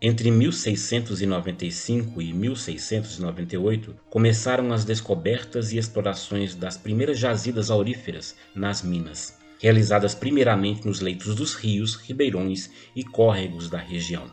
Entre 0.00 0.30
1695 0.30 2.20
e 2.20 2.30
1698 2.34 3.94
começaram 4.10 4.70
as 4.70 4.84
descobertas 4.84 5.72
e 5.72 5.78
explorações 5.78 6.54
das 6.54 6.76
primeiras 6.76 7.18
jazidas 7.18 7.70
auríferas 7.70 8.36
nas 8.54 8.82
minas, 8.82 9.38
realizadas 9.58 10.14
primeiramente 10.14 10.86
nos 10.86 11.00
leitos 11.00 11.34
dos 11.34 11.54
rios, 11.54 11.96
ribeirões 11.96 12.70
e 12.94 13.02
córregos 13.02 13.70
da 13.70 13.78
região. 13.78 14.30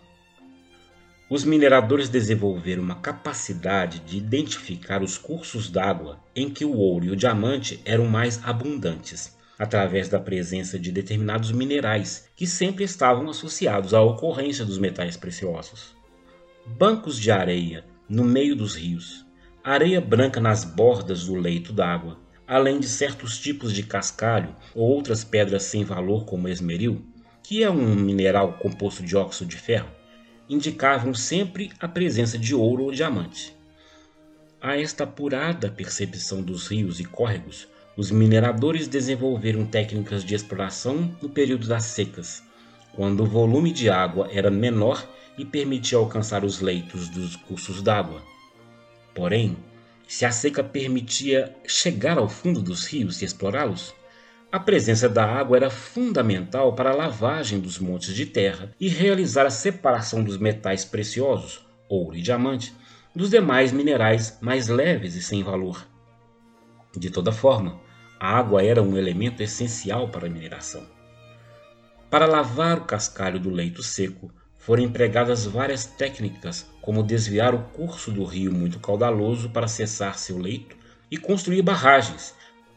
os 1.30 1.46
mineradores 1.46 2.10
desenvolveram 2.10 2.84
uma 2.84 2.96
capacidade 2.96 4.00
de 4.00 4.18
identificar 4.18 5.02
os 5.02 5.18
cursos 5.18 5.70
d'água 5.70 6.20
em 6.36 6.50
que 6.50 6.66
o 6.66 6.76
ouro 6.76 7.06
e 7.06 7.12
o 7.12 7.16
diamante 7.16 7.80
eram 7.86 8.06
mais 8.06 8.44
abundantes, 8.44 9.36
através 9.58 10.10
da 10.10 10.20
presença 10.20 10.80
de 10.80 10.92
determinados 10.92 11.52
minerais 11.52 12.28
que 12.36 12.48
sempre 12.48 12.84
estavam 12.84 13.30
associados 13.30 13.94
à 13.94 14.02
ocorrência 14.02 14.66
dos 14.66 14.78
metais 14.78 15.16
preciosos. 15.16 15.96
Bancos 16.66 17.20
de 17.20 17.32
areia 17.32 17.86
no 18.10 18.24
meio 18.24 18.56
dos 18.56 18.76
rios, 18.76 19.26
areia 19.64 20.02
branca 20.02 20.40
nas 20.40 20.64
bordas 20.64 21.26
do 21.26 21.36
leito 21.36 21.72
d'água, 21.72 22.20
além 22.48 22.80
de 22.80 22.88
certos 22.88 23.40
tipos 23.40 23.74
de 23.74 23.84
cascalho 23.84 24.56
ou 24.76 24.90
outras 24.90 25.24
pedras 25.24 25.64
sem 25.64 25.84
valor 25.84 26.26
como 26.26 26.48
esmeril, 26.48 27.06
que 27.42 27.64
é 27.64 27.70
um 27.70 27.96
mineral 27.96 28.54
composto 28.54 29.04
de 29.04 29.16
óxido 29.16 29.50
de 29.50 29.58
ferro, 29.58 29.90
indicavam 30.50 31.14
sempre 31.14 31.72
a 31.80 31.88
presença 31.88 32.38
de 32.38 32.54
ouro 32.54 32.84
ou 32.84 32.92
diamante. 32.92 33.56
A 34.62 34.78
esta 34.78 35.04
apurada 35.04 35.70
percepção 35.70 36.42
dos 36.42 36.68
rios 36.68 37.00
e 37.00 37.06
córregos, 37.06 37.68
os 37.96 38.10
mineradores 38.10 38.88
desenvolveram 38.88 39.66
técnicas 39.66 40.24
de 40.24 40.34
exploração 40.34 41.16
no 41.22 41.30
período 41.30 41.68
das 41.68 41.84
secas, 41.84 42.44
quando 42.96 43.24
o 43.24 43.28
volume 43.28 43.72
de 43.72 43.90
água 43.90 44.30
era 44.32 44.50
menor 44.50 45.08
e 45.38 45.46
permitia 45.46 45.98
alcançar 45.98 46.44
os 46.44 46.60
leitos 46.60 47.10
dos 47.10 47.36
cursos 47.36 47.82
d'água. 47.82 48.22
Porém, 49.14 49.56
se 50.08 50.26
a 50.26 50.32
seca 50.32 50.64
permitia 50.64 51.56
chegar 51.68 52.18
ao 52.18 52.28
fundo 52.28 52.62
dos 52.62 52.86
rios 52.86 53.22
e 53.22 53.26
explorá-los, 53.26 53.94
a 54.52 54.60
presença 54.60 55.10
da 55.10 55.26
água 55.26 55.58
era 55.58 55.70
fundamental 55.70 56.74
para 56.74 56.92
a 56.92 56.96
lavagem 56.96 57.60
dos 57.60 57.80
montes 57.80 58.14
de 58.14 58.26
terra 58.26 58.72
e 58.80 58.88
realizar 58.88 59.46
a 59.46 59.52
separação 59.52 60.24
dos 60.24 60.38
metais 60.38 60.86
preciosos, 60.86 61.66
ouro 61.90 62.16
e 62.16 62.22
diamante, 62.22 62.74
dos 63.16 63.30
demais 63.30 63.72
minerais 63.72 64.38
mais 64.42 64.68
leves 64.68 65.16
e 65.16 65.22
sem 65.22 65.44
valor. 65.44 65.88
De 66.96 67.10
toda 67.10 67.32
forma, 67.32 67.80
a 68.24 68.38
água 68.38 68.64
era 68.64 68.82
um 68.82 68.98
elemento 68.98 69.44
essencial 69.44 70.08
para 70.08 70.28
a 70.28 70.30
mineração. 70.30 70.88
Para 72.10 72.26
lavar 72.26 72.78
o 72.78 72.86
cascalho 72.86 73.38
do 73.38 73.50
leito 73.50 73.84
seco, 73.84 74.32
foram 74.58 74.82
empregadas 74.82 75.46
várias 75.46 75.86
técnicas, 75.86 76.66
como 76.82 77.04
desviar 77.04 77.54
o 77.54 77.64
curso 77.64 78.10
do 78.12 78.24
rio 78.24 78.50
muito 78.50 78.80
caudaloso 78.80 79.50
para 79.50 79.68
cessar 79.68 80.18
seu 80.18 80.38
leito 80.38 80.74
e 81.12 81.18
construir 81.18 81.62
barragens 81.64 82.34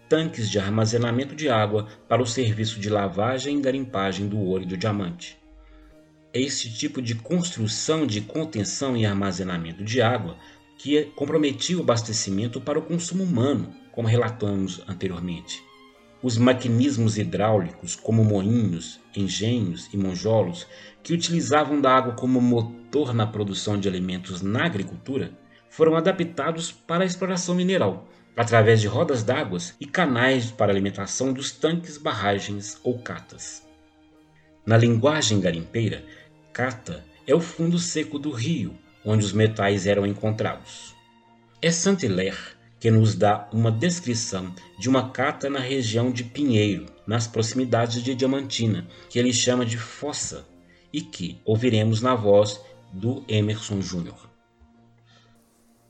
tanques 0.08 0.50
de 0.50 0.58
armazenamento 0.58 1.36
de 1.36 1.48
água 1.48 1.86
para 2.08 2.20
o 2.22 2.26
serviço 2.26 2.80
de 2.80 2.90
lavagem 2.90 3.56
e 3.56 3.60
garimpagem 3.60 4.26
do 4.26 4.40
ouro 4.40 4.64
e 4.64 4.66
do 4.66 4.76
diamante. 4.76 5.38
Este 6.34 6.74
tipo 6.76 7.00
de 7.00 7.14
construção 7.14 8.04
de 8.04 8.20
contenção 8.20 8.96
e 8.96 9.06
armazenamento 9.06 9.84
de 9.84 10.02
água 10.02 10.36
que 10.76 11.04
comprometia 11.14 11.78
o 11.78 11.82
abastecimento 11.82 12.60
para 12.60 12.80
o 12.80 12.82
consumo 12.82 13.22
humano, 13.22 13.85
como 13.96 14.06
relatamos 14.06 14.82
anteriormente. 14.86 15.64
Os 16.22 16.36
maquinismos 16.36 17.16
hidráulicos, 17.16 17.96
como 17.96 18.22
moinhos, 18.22 19.00
engenhos 19.16 19.88
e 19.92 19.96
monjolos, 19.96 20.66
que 21.02 21.14
utilizavam 21.14 21.80
da 21.80 21.96
água 21.96 22.12
como 22.12 22.40
motor 22.40 23.14
na 23.14 23.26
produção 23.26 23.80
de 23.80 23.88
alimentos 23.88 24.42
na 24.42 24.66
agricultura, 24.66 25.32
foram 25.70 25.96
adaptados 25.96 26.70
para 26.70 27.04
a 27.04 27.06
exploração 27.06 27.54
mineral, 27.54 28.06
através 28.36 28.82
de 28.82 28.86
rodas 28.86 29.22
d'água 29.22 29.58
e 29.80 29.86
canais 29.86 30.50
para 30.50 30.70
alimentação 30.70 31.32
dos 31.32 31.50
tanques, 31.50 31.96
barragens 31.96 32.78
ou 32.84 32.98
catas. 32.98 33.66
Na 34.66 34.76
linguagem 34.76 35.40
garimpeira, 35.40 36.04
cata 36.52 37.02
é 37.26 37.34
o 37.34 37.40
fundo 37.40 37.78
seco 37.78 38.18
do 38.18 38.30
rio 38.30 38.74
onde 39.02 39.24
os 39.24 39.32
metais 39.32 39.86
eram 39.86 40.04
encontrados. 40.04 40.94
É 41.62 41.70
Saint-Hilaire 41.70 42.55
que 42.78 42.90
nos 42.90 43.14
dá 43.14 43.48
uma 43.52 43.70
descrição 43.70 44.54
de 44.78 44.88
uma 44.88 45.10
cata 45.10 45.48
na 45.48 45.58
região 45.58 46.10
de 46.10 46.24
Pinheiro, 46.24 46.86
nas 47.06 47.26
proximidades 47.26 48.02
de 48.02 48.14
Diamantina, 48.14 48.86
que 49.08 49.18
ele 49.18 49.32
chama 49.32 49.64
de 49.64 49.78
fossa 49.78 50.46
e 50.92 51.00
que 51.00 51.40
ouviremos 51.44 52.00
na 52.00 52.14
voz 52.14 52.60
do 52.92 53.24
Emerson 53.28 53.80
Júnior. 53.80 54.26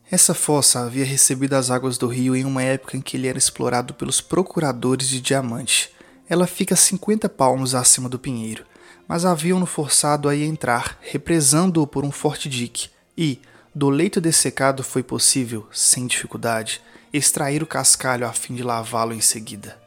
Essa 0.09 0.35
fossa 0.35 0.81
havia 0.81 1.05
recebido 1.05 1.55
as 1.55 1.69
águas 1.69 1.99
do 1.99 2.07
rio 2.07 2.37
em 2.37 2.45
uma 2.45 2.63
época 2.63 2.97
em 2.97 3.01
que 3.01 3.17
ele 3.17 3.27
era 3.27 3.39
explorado 3.39 3.93
pelos 3.93 4.21
procuradores 4.21 5.09
de 5.09 5.21
diamante. 5.21 5.91
Ela 6.29 6.47
fica 6.47 6.77
50 6.77 7.29
palmos 7.29 7.75
acima 7.75 8.09
do 8.09 8.19
pinheiro, 8.19 8.65
mas 9.09 9.25
haviam-no 9.25 9.67
forçado 9.67 10.29
a 10.29 10.37
entrar, 10.37 10.99
represando-o 11.01 11.87
por 11.87 12.05
um 12.05 12.13
forte 12.13 12.49
dique, 12.49 12.89
e, 13.19 13.41
do 13.77 13.91
leito 13.91 14.23
dessecado 14.23 14.83
foi 14.83 15.03
possível, 15.03 15.69
sem 15.71 16.07
dificuldade, 16.07 16.81
extrair 17.13 17.63
o 17.63 17.67
cascalho 17.67 18.27
a 18.27 18.33
fim 18.33 18.55
de 18.55 18.63
lavá-lo 18.63 19.13
em 19.13 19.21
seguida. 19.21 19.79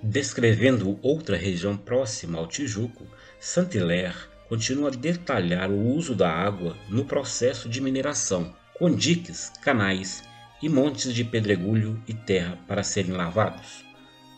Descrevendo 0.00 1.00
outra 1.02 1.36
região 1.36 1.76
próxima 1.76 2.38
ao 2.38 2.46
Tijuco, 2.46 3.04
Saint-Hilaire 3.40 4.14
continua 4.48 4.86
a 4.86 4.92
detalhar 4.92 5.68
o 5.68 5.96
uso 5.96 6.14
da 6.14 6.30
água 6.30 6.76
no 6.88 7.04
processo 7.04 7.68
de 7.68 7.80
mineração, 7.80 8.54
com 8.78 8.88
diques, 8.88 9.50
canais 9.60 10.22
e 10.62 10.68
montes 10.68 11.12
de 11.12 11.24
pedregulho 11.24 12.00
e 12.06 12.14
terra 12.14 12.56
para 12.68 12.84
serem 12.84 13.10
lavados. 13.10 13.84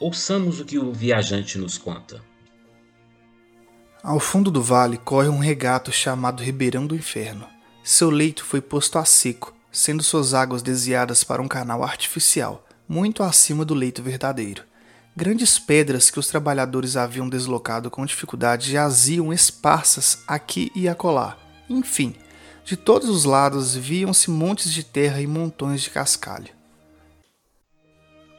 Ouçamos 0.01 0.59
o 0.59 0.65
que 0.65 0.79
o 0.79 0.91
viajante 0.91 1.59
nos 1.59 1.77
conta. 1.77 2.28
Ao 4.03 4.21
fundo 4.21 4.51
do 4.51 4.63
vale 4.63 4.97
corre 4.97 5.29
um 5.29 5.39
regato 5.39 5.91
chamado 5.91 6.43
Ribeirão 6.43 6.87
do 6.87 6.95
Inferno. 6.95 7.49
Seu 7.83 8.11
leito 8.11 8.45
foi 8.45 8.61
posto 8.61 8.97
a 8.97 9.05
seco, 9.05 9.55
sendo 9.73 10.03
suas 10.03 10.35
águas 10.35 10.63
desviadas 10.63 11.25
para 11.25 11.43
um 11.43 11.49
canal 11.49 11.83
artificial, 11.83 12.65
muito 12.89 13.23
acima 13.23 13.65
do 13.65 13.75
leito 13.75 14.03
verdadeiro. 14.03 14.63
Grandes 15.17 15.59
pedras 15.59 16.11
que 16.11 16.19
os 16.19 16.29
trabalhadores 16.29 16.97
haviam 16.97 17.29
deslocado 17.29 17.91
com 17.91 18.07
dificuldade 18.07 18.71
jaziam 18.71 19.33
esparsas 19.33 20.23
aqui 20.29 20.71
e 20.77 20.89
acolá. 20.89 21.37
Enfim, 21.69 22.15
de 22.65 22.77
todos 22.77 23.09
os 23.09 23.25
lados 23.25 23.75
viam-se 23.75 24.31
montes 24.31 24.73
de 24.73 24.85
terra 24.85 25.21
e 25.21 25.27
montões 25.27 25.83
de 25.83 25.91
cascalho. 25.91 26.53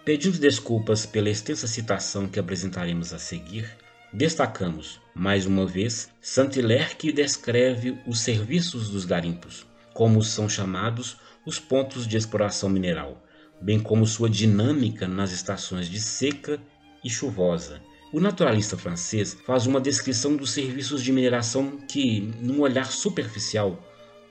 Pedindo 0.06 0.40
desculpas 0.40 1.06
pela 1.06 1.30
extensa 1.30 1.68
citação 1.68 2.30
que 2.30 2.40
apresentaremos 2.40 3.14
a 3.14 3.20
seguir, 3.20 3.70
destacamos, 4.14 5.02
mais 5.20 5.46
uma 5.46 5.66
vez, 5.66 6.10
Saint-Hilaire 6.22 6.96
que 6.96 7.12
descreve 7.12 8.00
os 8.08 8.22
serviços 8.22 8.88
dos 8.88 9.04
garimpos, 9.04 9.68
como 9.94 10.24
são 10.24 10.48
chamados 10.48 11.18
os 11.46 11.60
pontos 11.60 12.08
de 12.08 12.16
exploração 12.16 12.70
mineral, 12.70 13.22
bem 13.60 13.82
como 13.82 14.08
sua 14.08 14.30
dinâmica 14.30 15.10
nas 15.10 15.34
estações 15.34 15.90
de 15.90 16.00
seca 16.00 16.58
e 17.04 17.10
chuvosa. 17.10 17.82
O 18.14 18.22
naturalista 18.22 18.78
francês 18.78 19.38
faz 19.46 19.68
uma 19.68 19.82
descrição 19.82 20.38
dos 20.38 20.52
serviços 20.52 21.04
de 21.04 21.12
mineração 21.12 21.78
que, 21.86 22.22
num 22.40 22.62
olhar 22.62 22.90
superficial, 22.90 23.78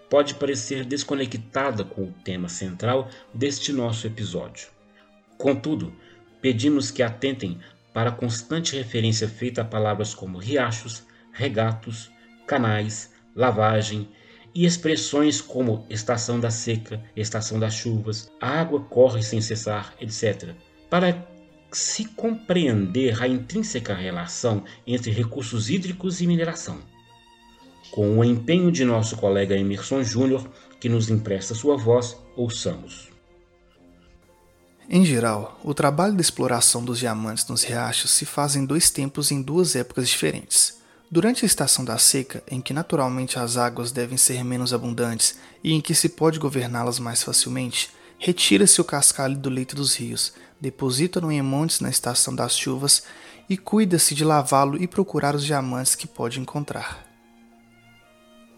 pode 0.09 0.37
parecer 0.37 0.87
desconectada 0.87 1.85
com 1.85 2.05
o 2.05 2.15
tema 2.25 2.49
central 2.49 3.11
deste 3.35 3.75
nosso 3.75 4.07
episódio. 4.07 4.69
Contudo, 5.37 5.93
pedimos 6.41 6.91
que 6.91 7.03
atentem 7.03 7.61
para 7.99 8.13
constante 8.13 8.77
referência 8.77 9.29
feita 9.29 9.63
a 9.63 9.65
palavras 9.65 10.15
como 10.15 10.39
riachos, 10.39 11.03
regatos, 11.33 12.13
canais, 12.47 13.13
lavagem 13.35 14.09
e 14.55 14.65
expressões 14.65 15.41
como 15.41 15.85
estação 15.91 16.39
da 16.39 16.49
seca, 16.49 17.03
estação 17.17 17.59
das 17.59 17.75
chuvas, 17.75 18.31
a 18.41 18.61
água 18.61 18.83
corre 18.83 19.21
sem 19.21 19.41
cessar, 19.41 19.97
etc., 20.01 20.51
para 20.89 21.27
se 21.73 22.05
compreender 22.05 23.21
a 23.21 23.27
intrínseca 23.27 23.95
relação 23.95 24.63
entre 24.87 25.11
recursos 25.11 25.69
hídricos 25.69 26.21
e 26.21 26.27
mineração. 26.29 26.79
Com 27.91 28.17
o 28.17 28.23
empenho 28.23 28.71
de 28.71 28.85
nosso 28.85 29.17
colega 29.17 29.57
Emerson 29.57 30.05
Júnior, 30.05 30.49
que 30.79 30.89
nos 30.89 31.11
empresta 31.11 31.53
sua 31.53 31.77
voz, 31.77 32.17
ouçamos. 32.37 33.08
Em 34.91 35.05
geral, 35.05 35.61
o 35.63 35.75
trabalho 35.75 36.15
de 36.15 36.23
exploração 36.23 36.83
dos 36.83 36.99
diamantes 36.99 37.47
nos 37.47 37.63
riachos 37.63 38.11
se 38.11 38.25
faz 38.25 38.57
em 38.57 38.65
dois 38.65 38.89
tempos 38.89 39.31
em 39.31 39.43
duas 39.43 39.77
épocas 39.77 40.09
diferentes. 40.09 40.79
Durante 41.11 41.45
a 41.45 41.47
estação 41.47 41.85
da 41.85 41.99
seca, 41.99 42.43
em 42.51 42.59
que 42.59 42.73
naturalmente 42.73 43.39
as 43.39 43.59
águas 43.59 43.93
devem 43.93 44.17
ser 44.17 44.43
menos 44.43 44.73
abundantes 44.73 45.37
e 45.63 45.75
em 45.75 45.81
que 45.83 45.95
se 45.95 46.09
pode 46.09 46.39
governá-las 46.39 46.99
mais 46.99 47.23
facilmente, 47.23 47.91
retira-se 48.19 48.81
o 48.81 48.85
cascalho 48.85 49.37
do 49.37 49.51
leito 49.51 49.77
dos 49.77 49.95
rios, 49.95 50.33
deposita-no 50.59 51.31
em 51.31 51.43
montes 51.43 51.81
na 51.81 51.91
estação 51.91 52.35
das 52.35 52.57
chuvas 52.57 53.03
e 53.47 53.59
cuida-se 53.59 54.15
de 54.15 54.25
lavá-lo 54.25 54.83
e 54.83 54.89
procurar 54.89 55.35
os 55.35 55.45
diamantes 55.45 55.95
que 55.95 56.07
pode 56.07 56.41
encontrar. 56.41 57.07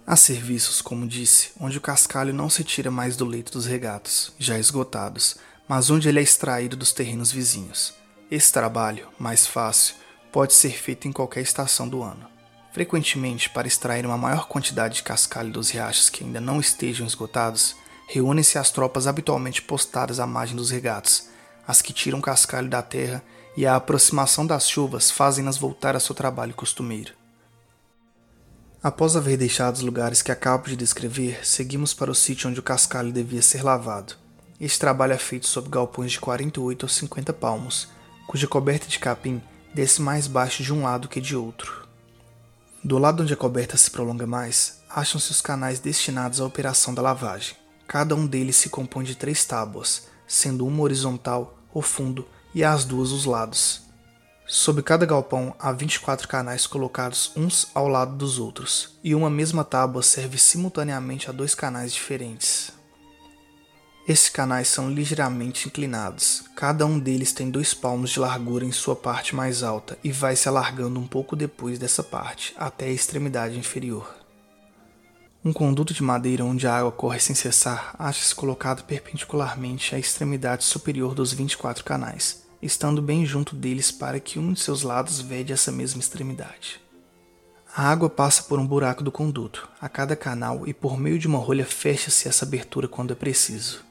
Há 0.06 0.14
serviços, 0.14 0.80
como 0.80 1.08
disse, 1.08 1.50
onde 1.58 1.78
o 1.78 1.80
cascalho 1.80 2.32
não 2.32 2.48
se 2.48 2.62
tira 2.62 2.90
mais 2.90 3.16
do 3.16 3.24
leito 3.24 3.52
dos 3.52 3.66
regatos, 3.66 4.32
já 4.38 4.58
esgotados, 4.58 5.36
mas 5.70 5.88
onde 5.88 6.08
ele 6.08 6.18
é 6.18 6.22
extraído 6.22 6.76
dos 6.76 6.92
terrenos 6.92 7.30
vizinhos. 7.30 7.94
Esse 8.28 8.52
trabalho, 8.52 9.06
mais 9.16 9.46
fácil, 9.46 9.94
pode 10.32 10.52
ser 10.52 10.72
feito 10.72 11.06
em 11.06 11.12
qualquer 11.12 11.42
estação 11.42 11.88
do 11.88 12.02
ano. 12.02 12.26
Frequentemente, 12.72 13.48
para 13.48 13.68
extrair 13.68 14.04
uma 14.04 14.18
maior 14.18 14.48
quantidade 14.48 14.96
de 14.96 15.04
cascalho 15.04 15.52
dos 15.52 15.70
riachos 15.70 16.08
que 16.08 16.24
ainda 16.24 16.40
não 16.40 16.58
estejam 16.58 17.06
esgotados, 17.06 17.76
reúnem-se 18.08 18.58
as 18.58 18.72
tropas 18.72 19.06
habitualmente 19.06 19.62
postadas 19.62 20.18
à 20.18 20.26
margem 20.26 20.56
dos 20.56 20.72
regatos, 20.72 21.28
as 21.64 21.80
que 21.80 21.92
tiram 21.92 22.20
cascalho 22.20 22.68
da 22.68 22.82
terra 22.82 23.22
e 23.56 23.64
a 23.64 23.76
aproximação 23.76 24.44
das 24.44 24.68
chuvas 24.68 25.08
fazem-nas 25.08 25.56
voltar 25.56 25.94
a 25.94 26.00
seu 26.00 26.16
trabalho 26.16 26.52
costumeiro. 26.52 27.12
Após 28.82 29.14
haver 29.14 29.36
deixado 29.36 29.76
os 29.76 29.82
lugares 29.82 30.20
que 30.20 30.32
acabo 30.32 30.66
de 30.66 30.74
descrever, 30.74 31.46
seguimos 31.46 31.94
para 31.94 32.10
o 32.10 32.14
sítio 32.14 32.50
onde 32.50 32.58
o 32.58 32.64
cascalho 32.64 33.12
devia 33.12 33.40
ser 33.40 33.62
lavado. 33.62 34.16
Este 34.60 34.78
trabalho 34.78 35.14
é 35.14 35.18
feito 35.18 35.48
sob 35.48 35.70
galpões 35.70 36.12
de 36.12 36.20
48 36.20 36.82
ou 36.82 36.88
50 36.88 37.32
palmos, 37.32 37.88
cuja 38.26 38.46
coberta 38.46 38.86
de 38.86 38.98
capim 38.98 39.40
desce 39.74 40.02
mais 40.02 40.26
baixo 40.26 40.62
de 40.62 40.70
um 40.70 40.82
lado 40.82 41.08
que 41.08 41.18
de 41.18 41.34
outro. 41.34 41.88
Do 42.84 42.98
lado 42.98 43.22
onde 43.22 43.32
a 43.32 43.36
coberta 43.36 43.78
se 43.78 43.90
prolonga 43.90 44.26
mais, 44.26 44.82
acham-se 44.90 45.30
os 45.30 45.40
canais 45.40 45.80
destinados 45.80 46.42
à 46.42 46.44
operação 46.44 46.92
da 46.92 47.00
lavagem. 47.00 47.56
Cada 47.86 48.14
um 48.14 48.26
deles 48.26 48.56
se 48.56 48.68
compõe 48.68 49.02
de 49.04 49.14
três 49.14 49.46
tábuas, 49.46 50.08
sendo 50.28 50.66
uma 50.66 50.82
horizontal, 50.82 51.58
o 51.72 51.80
fundo, 51.80 52.28
e 52.54 52.62
as 52.62 52.84
duas 52.84 53.12
os 53.12 53.24
lados. 53.24 53.82
Sob 54.46 54.82
cada 54.82 55.06
galpão 55.06 55.54
há 55.58 55.72
24 55.72 56.28
canais 56.28 56.66
colocados 56.66 57.32
uns 57.34 57.68
ao 57.74 57.88
lado 57.88 58.14
dos 58.14 58.38
outros, 58.38 58.98
e 59.02 59.14
uma 59.14 59.30
mesma 59.30 59.64
tábua 59.64 60.02
serve 60.02 60.36
simultaneamente 60.36 61.30
a 61.30 61.32
dois 61.32 61.54
canais 61.54 61.94
diferentes. 61.94 62.79
Esses 64.08 64.28
canais 64.28 64.68
são 64.68 64.90
ligeiramente 64.90 65.68
inclinados. 65.68 66.44
Cada 66.56 66.84
um 66.86 66.98
deles 66.98 67.32
tem 67.32 67.50
dois 67.50 67.74
palmos 67.74 68.10
de 68.10 68.18
largura 68.18 68.64
em 68.64 68.72
sua 68.72 68.96
parte 68.96 69.36
mais 69.36 69.62
alta 69.62 69.98
e 70.02 70.10
vai 70.10 70.34
se 70.34 70.48
alargando 70.48 70.98
um 70.98 71.06
pouco 71.06 71.36
depois 71.36 71.78
dessa 71.78 72.02
parte, 72.02 72.54
até 72.56 72.86
a 72.86 72.92
extremidade 72.92 73.58
inferior. 73.58 74.20
Um 75.44 75.52
conduto 75.52 75.94
de 75.94 76.02
madeira 76.02 76.44
onde 76.44 76.66
a 76.66 76.76
água 76.76 76.92
corre 76.92 77.20
sem 77.20 77.34
cessar 77.34 77.94
acha-se 77.98 78.34
colocado 78.34 78.84
perpendicularmente 78.84 79.94
à 79.94 79.98
extremidade 79.98 80.64
superior 80.64 81.14
dos 81.14 81.32
24 81.32 81.84
canais, 81.84 82.44
estando 82.60 83.00
bem 83.00 83.24
junto 83.24 83.54
deles 83.54 83.90
para 83.90 84.20
que 84.20 84.38
um 84.38 84.52
de 84.52 84.60
seus 84.60 84.82
lados 84.82 85.20
vede 85.20 85.52
essa 85.52 85.70
mesma 85.70 86.00
extremidade. 86.00 86.80
A 87.74 87.88
água 87.88 88.10
passa 88.10 88.42
por 88.42 88.58
um 88.58 88.66
buraco 88.66 89.04
do 89.04 89.12
conduto, 89.12 89.68
a 89.80 89.88
cada 89.88 90.16
canal, 90.16 90.66
e 90.66 90.74
por 90.74 90.98
meio 90.98 91.18
de 91.18 91.28
uma 91.28 91.38
rolha 91.38 91.64
fecha-se 91.64 92.28
essa 92.28 92.44
abertura 92.44 92.88
quando 92.88 93.12
é 93.12 93.14
preciso. 93.14 93.89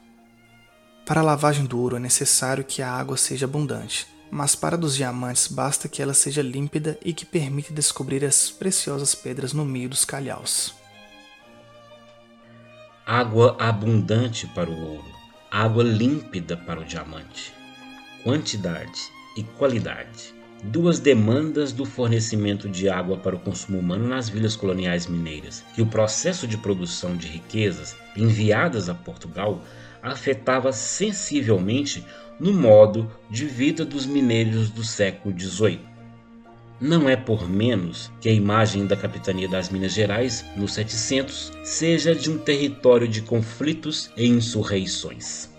Para 1.10 1.22
a 1.22 1.24
lavagem 1.24 1.64
do 1.64 1.76
ouro 1.76 1.96
é 1.96 1.98
necessário 1.98 2.62
que 2.62 2.80
a 2.82 2.88
água 2.88 3.16
seja 3.16 3.44
abundante, 3.44 4.06
mas 4.30 4.54
para 4.54 4.76
dos 4.76 4.94
diamantes 4.94 5.48
basta 5.48 5.88
que 5.88 6.00
ela 6.00 6.14
seja 6.14 6.40
límpida 6.40 6.96
e 7.04 7.12
que 7.12 7.26
permita 7.26 7.74
descobrir 7.74 8.24
as 8.24 8.48
preciosas 8.48 9.12
pedras 9.12 9.52
no 9.52 9.64
meio 9.64 9.88
dos 9.88 10.04
calhaus. 10.04 10.72
Água 13.04 13.56
abundante 13.58 14.46
para 14.54 14.70
o 14.70 14.80
ouro, 14.80 15.12
água 15.50 15.82
límpida 15.82 16.56
para 16.56 16.78
o 16.78 16.84
diamante. 16.84 17.52
Quantidade 18.22 19.00
e 19.36 19.42
qualidade. 19.42 20.32
Duas 20.62 21.00
demandas 21.00 21.72
do 21.72 21.84
fornecimento 21.84 22.68
de 22.68 22.88
água 22.88 23.16
para 23.16 23.34
o 23.34 23.40
consumo 23.40 23.80
humano 23.80 24.06
nas 24.06 24.28
vilas 24.28 24.54
coloniais 24.54 25.08
mineiras, 25.08 25.64
que 25.74 25.82
o 25.82 25.86
processo 25.86 26.46
de 26.46 26.56
produção 26.56 27.16
de 27.16 27.26
riquezas 27.26 27.96
enviadas 28.16 28.88
a 28.88 28.94
Portugal 28.94 29.60
afetava 30.02 30.72
sensivelmente 30.72 32.04
no 32.38 32.52
modo 32.52 33.10
de 33.28 33.44
vida 33.44 33.84
dos 33.84 34.06
mineiros 34.06 34.70
do 34.70 34.82
século 34.82 35.38
XVIII. 35.38 35.80
Não 36.80 37.08
é 37.08 37.14
por 37.14 37.46
menos 37.46 38.10
que 38.20 38.28
a 38.28 38.32
imagem 38.32 38.86
da 38.86 38.96
capitania 38.96 39.46
das 39.46 39.68
Minas 39.68 39.92
Gerais, 39.92 40.44
no 40.56 40.66
700, 40.66 41.52
seja 41.62 42.14
de 42.14 42.30
um 42.30 42.38
território 42.38 43.06
de 43.06 43.20
conflitos 43.20 44.10
e 44.16 44.26
insurreições. 44.26 45.50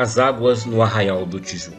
As 0.00 0.16
águas 0.16 0.64
no 0.64 0.80
Arraial 0.80 1.26
do 1.26 1.40
Tijuco. 1.40 1.76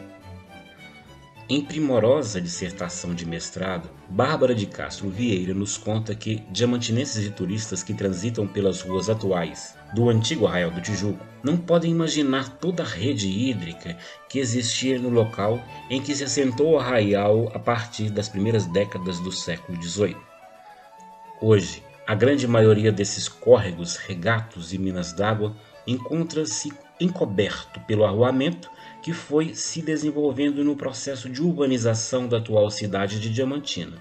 Em 1.48 1.64
primorosa 1.64 2.38
dissertação 2.38 3.14
de 3.14 3.24
mestrado, 3.24 3.88
Bárbara 4.10 4.54
de 4.54 4.66
Castro 4.66 5.08
Vieira 5.08 5.54
nos 5.54 5.78
conta 5.78 6.14
que 6.14 6.44
diamantinenses 6.50 7.24
e 7.24 7.30
turistas 7.30 7.82
que 7.82 7.94
transitam 7.94 8.46
pelas 8.46 8.82
ruas 8.82 9.08
atuais 9.08 9.74
do 9.94 10.10
antigo 10.10 10.46
Arraial 10.46 10.70
do 10.70 10.82
Tijuco 10.82 11.24
não 11.42 11.56
podem 11.56 11.92
imaginar 11.92 12.58
toda 12.58 12.82
a 12.82 12.86
rede 12.86 13.26
hídrica 13.26 13.96
que 14.28 14.38
existia 14.38 14.98
no 14.98 15.08
local 15.08 15.58
em 15.88 16.02
que 16.02 16.14
se 16.14 16.22
assentou 16.22 16.72
o 16.72 16.78
arraial 16.78 17.50
a 17.54 17.58
partir 17.58 18.10
das 18.10 18.28
primeiras 18.28 18.66
décadas 18.66 19.18
do 19.20 19.32
século 19.32 19.82
XVIII. 19.82 20.18
Hoje, 21.40 21.82
a 22.06 22.14
grande 22.14 22.46
maioria 22.46 22.92
desses 22.92 23.28
córregos, 23.28 23.96
regatos 23.96 24.74
e 24.74 24.78
minas 24.78 25.14
d'água 25.14 25.56
encontra-se 25.86 26.70
encoberto 27.00 27.80
pelo 27.80 28.04
arruamento 28.04 28.70
que 29.02 29.12
foi 29.12 29.54
se 29.54 29.80
desenvolvendo 29.80 30.62
no 30.62 30.76
processo 30.76 31.28
de 31.28 31.42
urbanização 31.42 32.28
da 32.28 32.36
atual 32.36 32.70
cidade 32.70 33.18
de 33.18 33.30
Diamantina. 33.30 33.96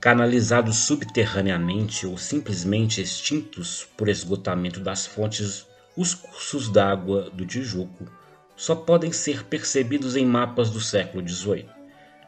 Canalizados 0.00 0.78
subterraneamente 0.78 2.06
ou 2.06 2.16
simplesmente 2.16 3.00
extintos 3.00 3.86
por 3.96 4.08
esgotamento 4.08 4.80
das 4.80 5.06
fontes, 5.06 5.66
os 5.96 6.14
cursos 6.14 6.68
d'água 6.68 7.30
do 7.30 7.44
Tijuco 7.44 8.06
só 8.56 8.74
podem 8.74 9.12
ser 9.12 9.44
percebidos 9.44 10.16
em 10.16 10.24
mapas 10.24 10.70
do 10.70 10.80
século 10.80 11.26
XVIII. 11.26 11.66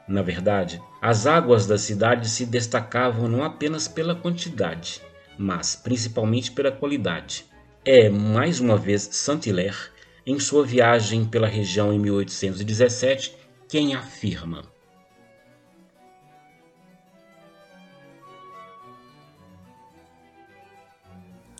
Na 0.06 0.22
verdade, 0.22 0.82
as 1.00 1.26
águas 1.26 1.66
da 1.66 1.78
cidade 1.78 2.28
se 2.28 2.44
destacavam 2.44 3.28
não 3.28 3.42
apenas 3.42 3.88
pela 3.88 4.14
quantidade, 4.14 5.00
mas 5.38 5.74
principalmente 5.74 6.52
pela 6.52 6.70
qualidade 6.70 7.46
é 7.84 8.08
mais 8.08 8.60
uma 8.60 8.78
vez 8.78 9.08
Saint-Hilaire, 9.12 9.90
em 10.26 10.40
sua 10.40 10.64
viagem 10.64 11.24
pela 11.26 11.46
região 11.46 11.92
em 11.92 11.98
1817, 11.98 13.36
quem 13.68 13.94
afirma: 13.94 14.64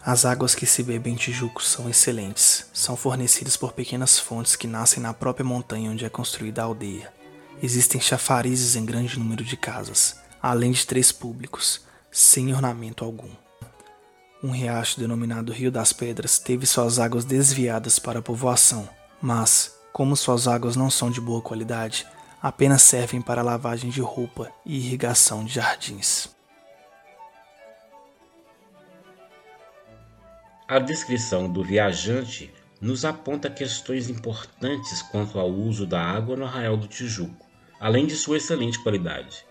As 0.03 0.25
águas 0.25 0.55
que 0.55 0.67
se 0.67 0.83
bebem 0.83 1.15
em 1.15 1.17
Tijuco 1.17 1.63
são 1.63 1.89
excelentes. 1.89 2.69
São 2.73 2.95
fornecidas 2.95 3.57
por 3.57 3.73
pequenas 3.73 4.19
fontes 4.19 4.55
que 4.55 4.67
nascem 4.67 5.03
na 5.03 5.15
própria 5.15 5.45
montanha 5.45 5.91
onde 5.91 6.05
é 6.05 6.11
construída 6.11 6.63
a 6.63 6.67
aldeia. 6.67 7.13
Existem 7.63 8.01
chafarizes 8.01 8.77
em 8.77 8.85
grande 8.85 9.19
número 9.19 9.43
de 9.43 9.57
casas, 9.57 10.21
além 10.43 10.73
de 10.73 10.87
três 10.87 11.11
públicos, 11.11 11.83
sem 12.11 12.53
ornamento 12.53 13.03
algum. 13.03 13.44
Um 14.45 14.51
riacho 14.51 15.01
denominado 15.01 15.55
Rio 15.55 15.73
das 15.73 15.91
Pedras 15.91 16.39
teve 16.39 16.67
suas 16.67 16.99
águas 16.99 17.25
desviadas 17.25 17.99
para 17.99 18.19
a 18.19 18.23
povoação, 18.23 18.87
mas, 19.19 19.75
como 19.91 20.15
suas 20.15 20.47
águas 20.47 20.77
não 20.77 20.91
são 20.91 21.11
de 21.11 21.19
boa 21.19 21.41
qualidade, 21.41 22.07
apenas 22.43 22.83
servem 22.83 23.23
para 23.23 23.41
lavagem 23.41 23.89
de 23.89 24.03
roupa 24.03 24.53
e 24.67 24.77
irrigação 24.77 25.47
de 25.47 25.55
jardins. 25.55 26.29
A 30.69 30.79
descrição 30.79 31.51
do 31.51 31.65
viajante 31.65 32.53
nos 32.79 33.07
aponta 33.07 33.49
questões 33.49 34.11
importantes 34.11 35.01
quanto 35.01 35.41
ao 35.41 35.49
uso 35.49 35.87
da 35.87 36.03
água 36.03 36.37
no 36.37 36.45
Arraial 36.45 36.77
do 36.77 36.87
Tijuco, 36.87 37.47
além 37.81 38.07
de 38.07 38.15
sua 38.15 38.37
excelente 38.37 38.79
qualidade. 38.83 39.43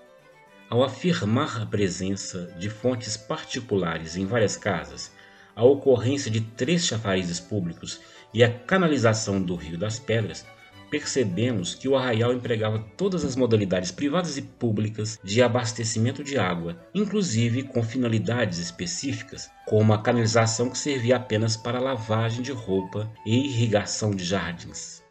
Ao 0.69 0.83
afirmar 0.83 1.61
a 1.61 1.65
presença 1.65 2.53
de 2.57 2.69
fontes 2.69 3.15
particulares 3.15 4.15
em 4.15 4.25
várias 4.25 4.57
casas, 4.57 5.11
a 5.55 5.63
ocorrência 5.63 6.31
de 6.31 6.41
três 6.41 6.85
chafarizes 6.85 7.39
públicos 7.39 7.99
e 8.33 8.43
a 8.43 8.51
canalização 8.51 9.41
do 9.41 9.55
Rio 9.55 9.77
das 9.77 9.99
Pedras, 9.99 10.45
percebemos 10.89 11.73
que 11.73 11.87
o 11.87 11.95
arraial 11.95 12.33
empregava 12.33 12.77
todas 12.95 13.25
as 13.25 13.35
modalidades 13.35 13.91
privadas 13.91 14.37
e 14.37 14.43
públicas 14.43 15.19
de 15.23 15.41
abastecimento 15.41 16.23
de 16.23 16.37
água, 16.37 16.77
inclusive 16.93 17.63
com 17.63 17.81
finalidades 17.81 18.59
específicas, 18.59 19.49
como 19.67 19.91
a 19.91 20.01
canalização 20.01 20.69
que 20.69 20.77
servia 20.77 21.15
apenas 21.15 21.57
para 21.57 21.79
lavagem 21.79 22.43
de 22.43 22.51
roupa 22.51 23.11
e 23.25 23.47
irrigação 23.47 24.11
de 24.11 24.23
jardins. 24.23 25.03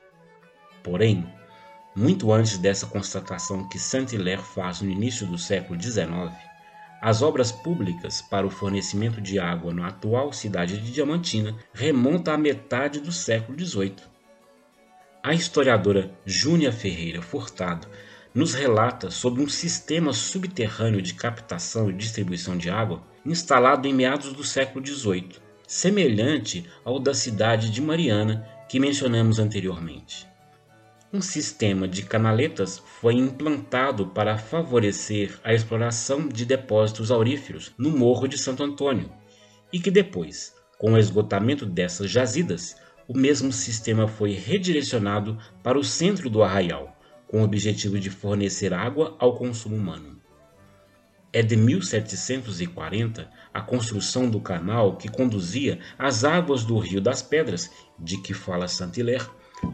Porém, 0.84 1.26
muito 1.94 2.32
antes 2.32 2.58
dessa 2.58 2.86
constatação 2.86 3.68
que 3.68 3.78
Saint-Hilaire 3.78 4.42
faz 4.42 4.80
no 4.80 4.90
início 4.90 5.26
do 5.26 5.36
século 5.36 5.80
XIX, 5.80 6.32
as 7.00 7.20
obras 7.20 7.50
públicas 7.50 8.22
para 8.22 8.46
o 8.46 8.50
fornecimento 8.50 9.20
de 9.20 9.38
água 9.38 9.74
na 9.74 9.88
atual 9.88 10.32
cidade 10.32 10.78
de 10.78 10.92
Diamantina 10.92 11.56
remontam 11.72 12.34
à 12.34 12.38
metade 12.38 13.00
do 13.00 13.10
século 13.10 13.58
XVIII. 13.58 13.96
A 15.22 15.34
historiadora 15.34 16.10
Júnia 16.24 16.72
Ferreira 16.72 17.20
Furtado 17.20 17.88
nos 18.34 18.54
relata 18.54 19.10
sobre 19.10 19.42
um 19.42 19.48
sistema 19.48 20.12
subterrâneo 20.12 21.02
de 21.02 21.14
captação 21.14 21.90
e 21.90 21.92
distribuição 21.92 22.56
de 22.56 22.70
água 22.70 23.02
instalado 23.26 23.86
em 23.86 23.92
meados 23.92 24.32
do 24.32 24.42
século 24.42 24.84
XVIII, 24.84 25.36
semelhante 25.66 26.68
ao 26.84 26.98
da 26.98 27.14
cidade 27.14 27.70
de 27.70 27.82
Mariana 27.82 28.48
que 28.68 28.80
mencionamos 28.80 29.38
anteriormente. 29.38 30.31
Um 31.14 31.20
sistema 31.20 31.86
de 31.86 32.04
canaletas 32.04 32.78
foi 32.78 33.16
implantado 33.16 34.06
para 34.06 34.38
favorecer 34.38 35.38
a 35.44 35.52
exploração 35.52 36.26
de 36.26 36.46
depósitos 36.46 37.10
auríferos 37.10 37.70
no 37.76 37.90
Morro 37.90 38.26
de 38.26 38.38
Santo 38.38 38.62
Antônio, 38.62 39.12
e 39.70 39.78
que 39.78 39.90
depois, 39.90 40.54
com 40.78 40.94
o 40.94 40.98
esgotamento 40.98 41.66
dessas 41.66 42.10
jazidas, 42.10 42.76
o 43.06 43.14
mesmo 43.14 43.52
sistema 43.52 44.08
foi 44.08 44.32
redirecionado 44.32 45.36
para 45.62 45.78
o 45.78 45.84
centro 45.84 46.30
do 46.30 46.42
arraial, 46.42 46.96
com 47.28 47.42
o 47.42 47.44
objetivo 47.44 48.00
de 48.00 48.08
fornecer 48.08 48.72
água 48.72 49.14
ao 49.18 49.36
consumo 49.36 49.76
humano. 49.76 50.18
É 51.30 51.42
de 51.42 51.58
1740 51.58 53.28
a 53.52 53.60
construção 53.60 54.30
do 54.30 54.40
canal 54.40 54.96
que 54.96 55.10
conduzia 55.10 55.78
as 55.98 56.24
águas 56.24 56.64
do 56.64 56.78
Rio 56.78 57.02
das 57.02 57.20
Pedras, 57.20 57.70
de 57.98 58.16
que 58.16 58.32
fala 58.32 58.66
Saint-Hilaire, 58.66 59.28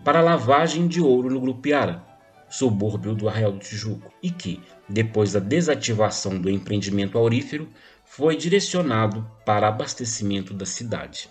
para 0.04 0.20
lavagem 0.20 0.86
de 0.86 1.00
ouro 1.00 1.30
no 1.30 1.40
Grupiara, 1.40 2.02
subúrbio 2.48 3.14
do 3.14 3.28
Arraial 3.28 3.52
do 3.52 3.58
Tijuco, 3.58 4.12
e 4.22 4.30
que, 4.30 4.60
depois 4.88 5.32
da 5.32 5.40
desativação 5.40 6.40
do 6.40 6.50
empreendimento 6.50 7.18
aurífero, 7.18 7.68
foi 8.04 8.36
direcionado 8.36 9.28
para 9.44 9.68
abastecimento 9.68 10.54
da 10.54 10.64
cidade. 10.64 11.28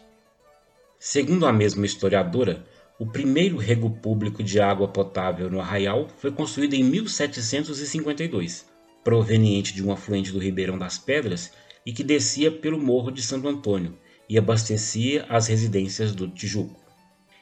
Segundo 1.00 1.46
a 1.46 1.54
mesma 1.54 1.86
historiadora, 1.86 2.66
o 3.00 3.06
primeiro 3.06 3.58
rego 3.58 3.90
público 3.90 4.44
de 4.44 4.60
água 4.60 4.88
potável 4.88 5.50
no 5.50 5.60
Arraial 5.60 6.08
foi 6.18 6.32
construído 6.32 6.74
em 6.74 6.84
1752, 6.84 8.66
proveniente 9.04 9.74
de 9.74 9.86
um 9.86 9.92
afluente 9.92 10.32
do 10.32 10.40
Ribeirão 10.40 10.78
das 10.78 10.98
Pedras 10.98 11.52
e 11.86 11.94
que 11.94 12.04
descia 12.04 12.52
pelo 12.52 12.80
Morro 12.80 13.12
de 13.12 13.22
Santo 13.22 13.48
Antônio 13.48 13.98
e 14.28 14.38
abastecia 14.38 15.26
as 15.30 15.48
residências 15.48 16.14
do 16.14 16.28
Tijuco. 16.28 16.87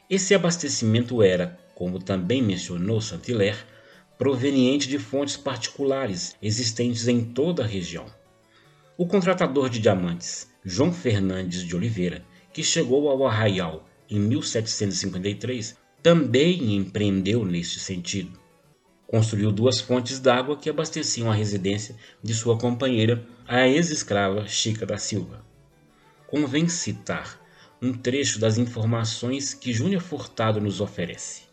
Esse 0.07 0.35
abastecimento 0.35 1.23
era, 1.23 1.57
como 1.73 1.97
também 1.97 2.39
mencionou 2.39 3.01
Saint-Hilaire, 3.01 3.57
proveniente 4.19 4.87
de 4.87 4.99
fontes 4.99 5.35
particulares 5.35 6.35
existentes 6.39 7.07
em 7.07 7.23
toda 7.23 7.63
a 7.63 7.67
região. 7.67 8.05
O 8.95 9.07
contratador 9.07 9.67
de 9.67 9.79
diamantes, 9.79 10.47
João 10.63 10.93
Fernandes 10.93 11.63
de 11.63 11.75
Oliveira, 11.75 12.23
que 12.53 12.63
chegou 12.63 13.09
ao 13.09 13.25
Arraial 13.25 13.89
em 14.07 14.19
1753, 14.19 15.75
também 16.03 16.75
empreendeu 16.75 17.43
neste 17.43 17.79
sentido. 17.79 18.39
Construiu 19.07 19.51
duas 19.51 19.81
fontes 19.81 20.19
d'água 20.19 20.55
que 20.55 20.69
abasteciam 20.69 21.31
a 21.31 21.35
residência 21.35 21.95
de 22.21 22.33
sua 22.35 22.59
companheira, 22.59 23.25
a 23.47 23.67
ex-escrava 23.67 24.47
Chica 24.47 24.85
da 24.85 24.97
Silva. 24.97 25.43
Convém 26.27 26.67
citar 26.67 27.43
um 27.85 27.93
trecho 27.93 28.39
das 28.39 28.57
informações 28.57 29.53
que 29.53 29.71
Júnior 29.71 30.01
Furtado 30.01 30.59
nos 30.59 30.81
oferece. 30.81 31.43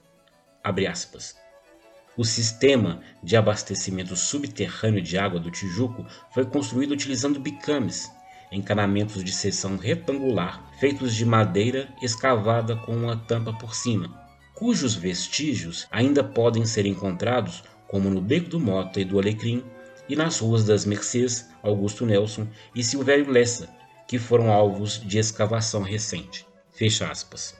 O 2.17 2.25
sistema 2.25 3.03
de 3.23 3.37
abastecimento 3.37 4.17
subterrâneo 4.17 5.03
de 5.03 5.19
água 5.19 5.39
do 5.39 5.51
Tijuco 5.51 6.07
foi 6.33 6.47
construído 6.47 6.93
utilizando 6.93 7.39
bicames, 7.39 8.11
encanamentos 8.51 9.23
de 9.23 9.31
seção 9.31 9.77
retangular 9.77 10.71
feitos 10.81 11.15
de 11.15 11.27
madeira 11.27 11.89
escavada 12.01 12.77
com 12.77 12.97
uma 12.97 13.17
tampa 13.17 13.53
por 13.53 13.75
cima, 13.75 14.27
cujos 14.55 14.95
vestígios 14.95 15.87
ainda 15.91 16.25
podem 16.25 16.65
ser 16.65 16.87
encontrados, 16.87 17.63
como 17.89 18.09
no 18.09 18.23
Beco 18.23 18.49
do 18.49 18.61
Mota 18.61 19.01
e 19.01 19.05
do 19.05 19.19
Alecrim, 19.19 19.63
e 20.09 20.17
nas 20.17 20.39
ruas 20.39 20.65
das 20.65 20.87
Mercês, 20.87 21.51
Augusto 21.63 22.07
Nelson 22.07 22.47
e 22.75 22.83
Silvério 22.83 23.31
Lessa, 23.31 23.69
que 24.13 24.19
foram 24.19 24.53
alvos 24.53 25.01
de 25.01 25.19
escavação 25.19 25.81
recente. 25.81 26.47
Fecha 26.71 27.11
aspas. 27.11 27.57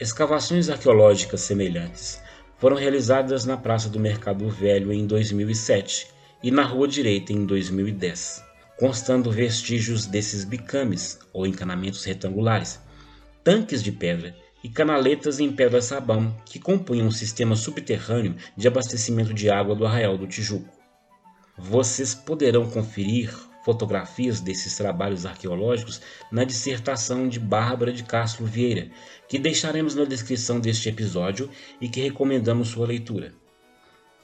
Escavações 0.00 0.70
arqueológicas 0.70 1.42
semelhantes 1.42 2.22
foram 2.56 2.74
realizadas 2.74 3.44
na 3.44 3.54
Praça 3.54 3.90
do 3.90 4.00
Mercado 4.00 4.48
Velho 4.48 4.90
em 4.90 5.06
2007 5.06 6.06
e 6.42 6.50
na 6.50 6.62
Rua 6.62 6.88
Direita 6.88 7.34
em 7.34 7.44
2010, 7.44 8.42
constando 8.78 9.30
vestígios 9.30 10.06
desses 10.06 10.42
bicames 10.42 11.18
ou 11.34 11.46
encanamentos 11.46 12.02
retangulares, 12.02 12.80
tanques 13.44 13.82
de 13.82 13.92
pedra 13.92 14.34
e 14.62 14.70
canaletas 14.70 15.38
em 15.38 15.52
pedra-sabão 15.52 16.34
que 16.46 16.58
compunham 16.58 17.08
um 17.08 17.12
sistema 17.12 17.56
subterrâneo 17.56 18.36
de 18.56 18.66
abastecimento 18.66 19.34
de 19.34 19.50
água 19.50 19.74
do 19.74 19.84
Arraial 19.84 20.16
do 20.16 20.26
Tijuco. 20.26 20.72
Vocês 21.58 22.14
poderão 22.14 22.70
conferir 22.70 23.52
fotografias 23.64 24.40
desses 24.40 24.76
trabalhos 24.76 25.24
arqueológicos 25.24 26.00
na 26.30 26.44
dissertação 26.44 27.26
de 27.28 27.40
Bárbara 27.40 27.92
de 27.92 28.04
Castro 28.04 28.44
Vieira, 28.44 28.90
que 29.26 29.38
deixaremos 29.38 29.94
na 29.94 30.04
descrição 30.04 30.60
deste 30.60 30.88
episódio 30.88 31.50
e 31.80 31.88
que 31.88 32.00
recomendamos 32.00 32.68
sua 32.68 32.86
leitura. 32.86 33.32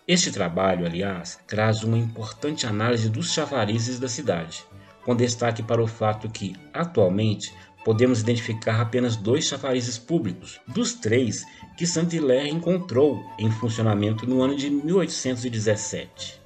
Este 0.06 0.30
trabalho, 0.30 0.84
aliás, 0.84 1.38
traz 1.46 1.82
uma 1.82 1.96
importante 1.96 2.66
análise 2.66 3.08
dos 3.08 3.32
chavarizes 3.32 3.98
da 3.98 4.08
cidade, 4.08 4.64
com 5.04 5.16
destaque 5.16 5.62
para 5.62 5.82
o 5.82 5.86
fato 5.86 6.28
que, 6.28 6.54
atualmente, 6.72 7.54
podemos 7.84 8.20
identificar 8.20 8.80
apenas 8.80 9.16
dois 9.16 9.46
chafarizes 9.46 9.96
públicos, 9.96 10.60
dos 10.66 10.94
três 10.94 11.44
que 11.78 11.86
Saint-Hilaire 11.86 12.50
encontrou 12.50 13.24
em 13.38 13.50
funcionamento 13.50 14.26
no 14.26 14.42
ano 14.42 14.54
de 14.54 14.68
1817. 14.68 16.39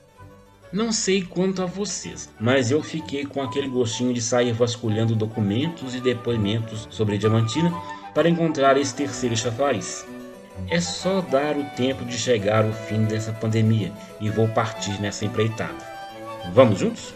Não 0.75 0.91
sei 0.91 1.23
quanto 1.23 1.63
a 1.63 1.67
vocês, 1.67 2.29
mas 2.41 2.73
eu 2.73 2.83
fiquei 2.83 3.25
com 3.25 3.41
aquele 3.41 3.69
gostinho 3.69 4.13
de 4.13 4.21
sair 4.21 4.53
vasculhando 4.53 5.15
documentos 5.15 5.95
e 5.95 6.01
depoimentos 6.01 6.89
sobre 6.91 7.17
Diamantina 7.17 7.73
para 8.13 8.29
encontrar 8.29 8.77
esse 8.77 8.93
terceiro 8.93 9.37
chafariz. 9.37 10.05
É 10.69 10.81
só 10.81 11.21
dar 11.21 11.57
o 11.57 11.63
tempo 11.77 12.05
de 12.05 12.19
chegar 12.19 12.65
o 12.65 12.73
fim 12.73 13.05
dessa 13.05 13.33
pandemia 13.33 13.93
e 14.21 14.29
vou 14.29 14.49
partir 14.49 15.01
nessa 15.01 15.25
empreitada. 15.25 15.79
Vamos 16.53 16.81
juntos? 16.81 17.15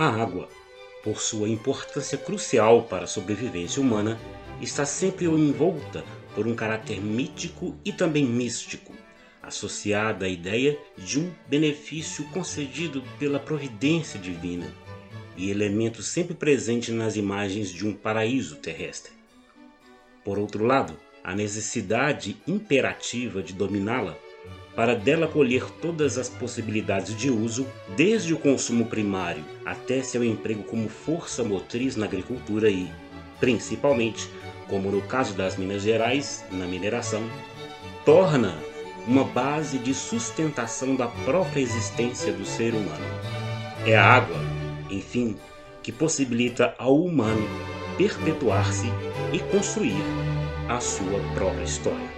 A 0.00 0.06
água, 0.10 0.48
por 1.02 1.20
sua 1.20 1.48
importância 1.48 2.16
crucial 2.16 2.84
para 2.84 3.02
a 3.02 3.08
sobrevivência 3.08 3.82
humana, 3.82 4.16
está 4.60 4.84
sempre 4.84 5.24
envolta 5.24 6.04
por 6.36 6.46
um 6.46 6.54
caráter 6.54 7.00
mítico 7.00 7.76
e 7.84 7.92
também 7.92 8.24
místico, 8.24 8.94
associada 9.42 10.26
à 10.26 10.28
ideia 10.28 10.78
de 10.96 11.18
um 11.18 11.32
benefício 11.48 12.22
concedido 12.28 13.02
pela 13.18 13.40
providência 13.40 14.20
divina 14.20 14.72
e 15.36 15.50
elemento 15.50 16.00
sempre 16.00 16.34
presente 16.34 16.92
nas 16.92 17.16
imagens 17.16 17.68
de 17.68 17.84
um 17.84 17.92
paraíso 17.92 18.54
terrestre. 18.54 19.10
Por 20.24 20.38
outro 20.38 20.64
lado, 20.64 20.96
a 21.24 21.34
necessidade 21.34 22.36
imperativa 22.46 23.42
de 23.42 23.52
dominá-la 23.52 24.16
para 24.78 24.94
dela 24.94 25.26
colher 25.26 25.68
todas 25.82 26.16
as 26.16 26.28
possibilidades 26.28 27.16
de 27.16 27.32
uso, 27.32 27.66
desde 27.96 28.32
o 28.32 28.38
consumo 28.38 28.86
primário 28.86 29.44
até 29.66 30.00
seu 30.04 30.22
emprego 30.22 30.62
como 30.62 30.88
força 30.88 31.42
motriz 31.42 31.96
na 31.96 32.06
agricultura 32.06 32.70
e, 32.70 32.88
principalmente, 33.40 34.30
como 34.68 34.92
no 34.92 35.02
caso 35.02 35.34
das 35.34 35.56
Minas 35.56 35.82
Gerais, 35.82 36.44
na 36.52 36.64
mineração, 36.64 37.28
torna 38.04 38.56
uma 39.04 39.24
base 39.24 39.78
de 39.78 39.92
sustentação 39.92 40.94
da 40.94 41.08
própria 41.08 41.60
existência 41.60 42.32
do 42.32 42.44
ser 42.44 42.72
humano. 42.72 43.04
É 43.84 43.96
a 43.96 44.04
água, 44.04 44.38
enfim, 44.88 45.36
que 45.82 45.90
possibilita 45.90 46.72
ao 46.78 47.02
humano 47.02 47.48
perpetuar-se 47.96 48.86
e 49.32 49.40
construir 49.40 50.04
a 50.68 50.78
sua 50.78 51.18
própria 51.34 51.64
história. 51.64 52.17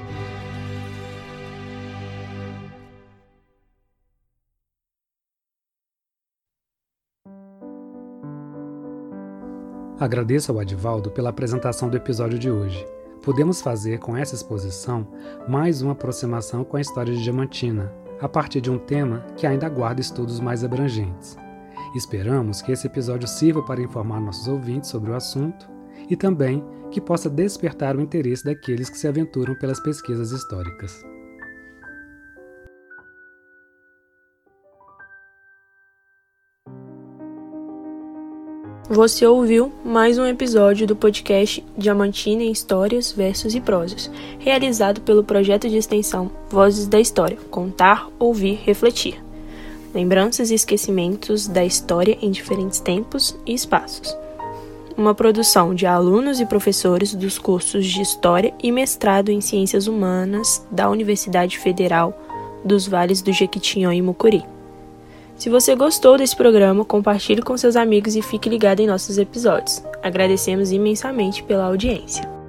Agradeço 10.00 10.50
ao 10.50 10.58
Adivaldo 10.58 11.10
pela 11.10 11.28
apresentação 11.28 11.90
do 11.90 11.96
episódio 11.98 12.38
de 12.38 12.50
hoje. 12.50 12.86
podemos 13.20 13.60
fazer 13.60 13.98
com 13.98 14.16
essa 14.16 14.34
exposição 14.34 15.06
mais 15.46 15.82
uma 15.82 15.92
aproximação 15.92 16.64
com 16.64 16.78
a 16.78 16.80
história 16.80 17.14
de 17.14 17.22
Diamantina, 17.22 17.92
a 18.18 18.26
partir 18.26 18.62
de 18.62 18.70
um 18.70 18.78
tema 18.78 19.26
que 19.36 19.46
ainda 19.46 19.66
aguarda 19.66 20.00
estudos 20.00 20.40
mais 20.40 20.64
abrangentes. 20.64 21.36
Esperamos 21.94 22.62
que 22.62 22.72
esse 22.72 22.86
episódio 22.86 23.28
sirva 23.28 23.62
para 23.62 23.82
informar 23.82 24.22
nossos 24.22 24.48
ouvintes 24.48 24.88
sobre 24.88 25.10
o 25.10 25.14
assunto 25.14 25.68
e 26.08 26.16
também 26.16 26.64
que 26.90 26.98
possa 26.98 27.28
despertar 27.28 27.94
o 27.94 28.00
interesse 28.00 28.42
daqueles 28.42 28.88
que 28.88 28.96
se 28.96 29.06
aventuram 29.06 29.54
pelas 29.56 29.80
pesquisas 29.80 30.32
históricas. 30.32 31.04
Você 38.92 39.24
ouviu 39.24 39.72
mais 39.84 40.18
um 40.18 40.26
episódio 40.26 40.84
do 40.84 40.96
podcast 40.96 41.64
Diamantina 41.78 42.42
em 42.42 42.50
Histórias, 42.50 43.12
Versos 43.12 43.54
e 43.54 43.60
Prosas, 43.60 44.10
realizado 44.40 45.00
pelo 45.02 45.22
projeto 45.22 45.68
de 45.68 45.76
extensão 45.76 46.28
Vozes 46.50 46.88
da 46.88 46.98
História 46.98 47.38
Contar, 47.52 48.08
Ouvir, 48.18 48.58
Refletir. 48.64 49.22
Lembranças 49.94 50.50
e 50.50 50.54
esquecimentos 50.54 51.46
da 51.46 51.64
história 51.64 52.18
em 52.20 52.32
diferentes 52.32 52.80
tempos 52.80 53.38
e 53.46 53.54
espaços. 53.54 54.12
Uma 54.96 55.14
produção 55.14 55.72
de 55.72 55.86
alunos 55.86 56.40
e 56.40 56.46
professores 56.46 57.14
dos 57.14 57.38
cursos 57.38 57.86
de 57.86 58.02
História 58.02 58.52
e 58.60 58.72
Mestrado 58.72 59.28
em 59.28 59.40
Ciências 59.40 59.86
Humanas 59.86 60.66
da 60.68 60.90
Universidade 60.90 61.60
Federal 61.60 62.12
dos 62.64 62.88
Vales 62.88 63.22
do 63.22 63.32
Jequitinhonha 63.32 63.98
e 63.98 64.02
Mucuri. 64.02 64.44
Se 65.40 65.48
você 65.48 65.74
gostou 65.74 66.18
desse 66.18 66.36
programa, 66.36 66.84
compartilhe 66.84 67.40
com 67.40 67.56
seus 67.56 67.74
amigos 67.74 68.14
e 68.14 68.20
fique 68.20 68.46
ligado 68.46 68.80
em 68.80 68.86
nossos 68.86 69.16
episódios. 69.16 69.82
Agradecemos 70.02 70.70
imensamente 70.70 71.42
pela 71.42 71.64
audiência. 71.64 72.39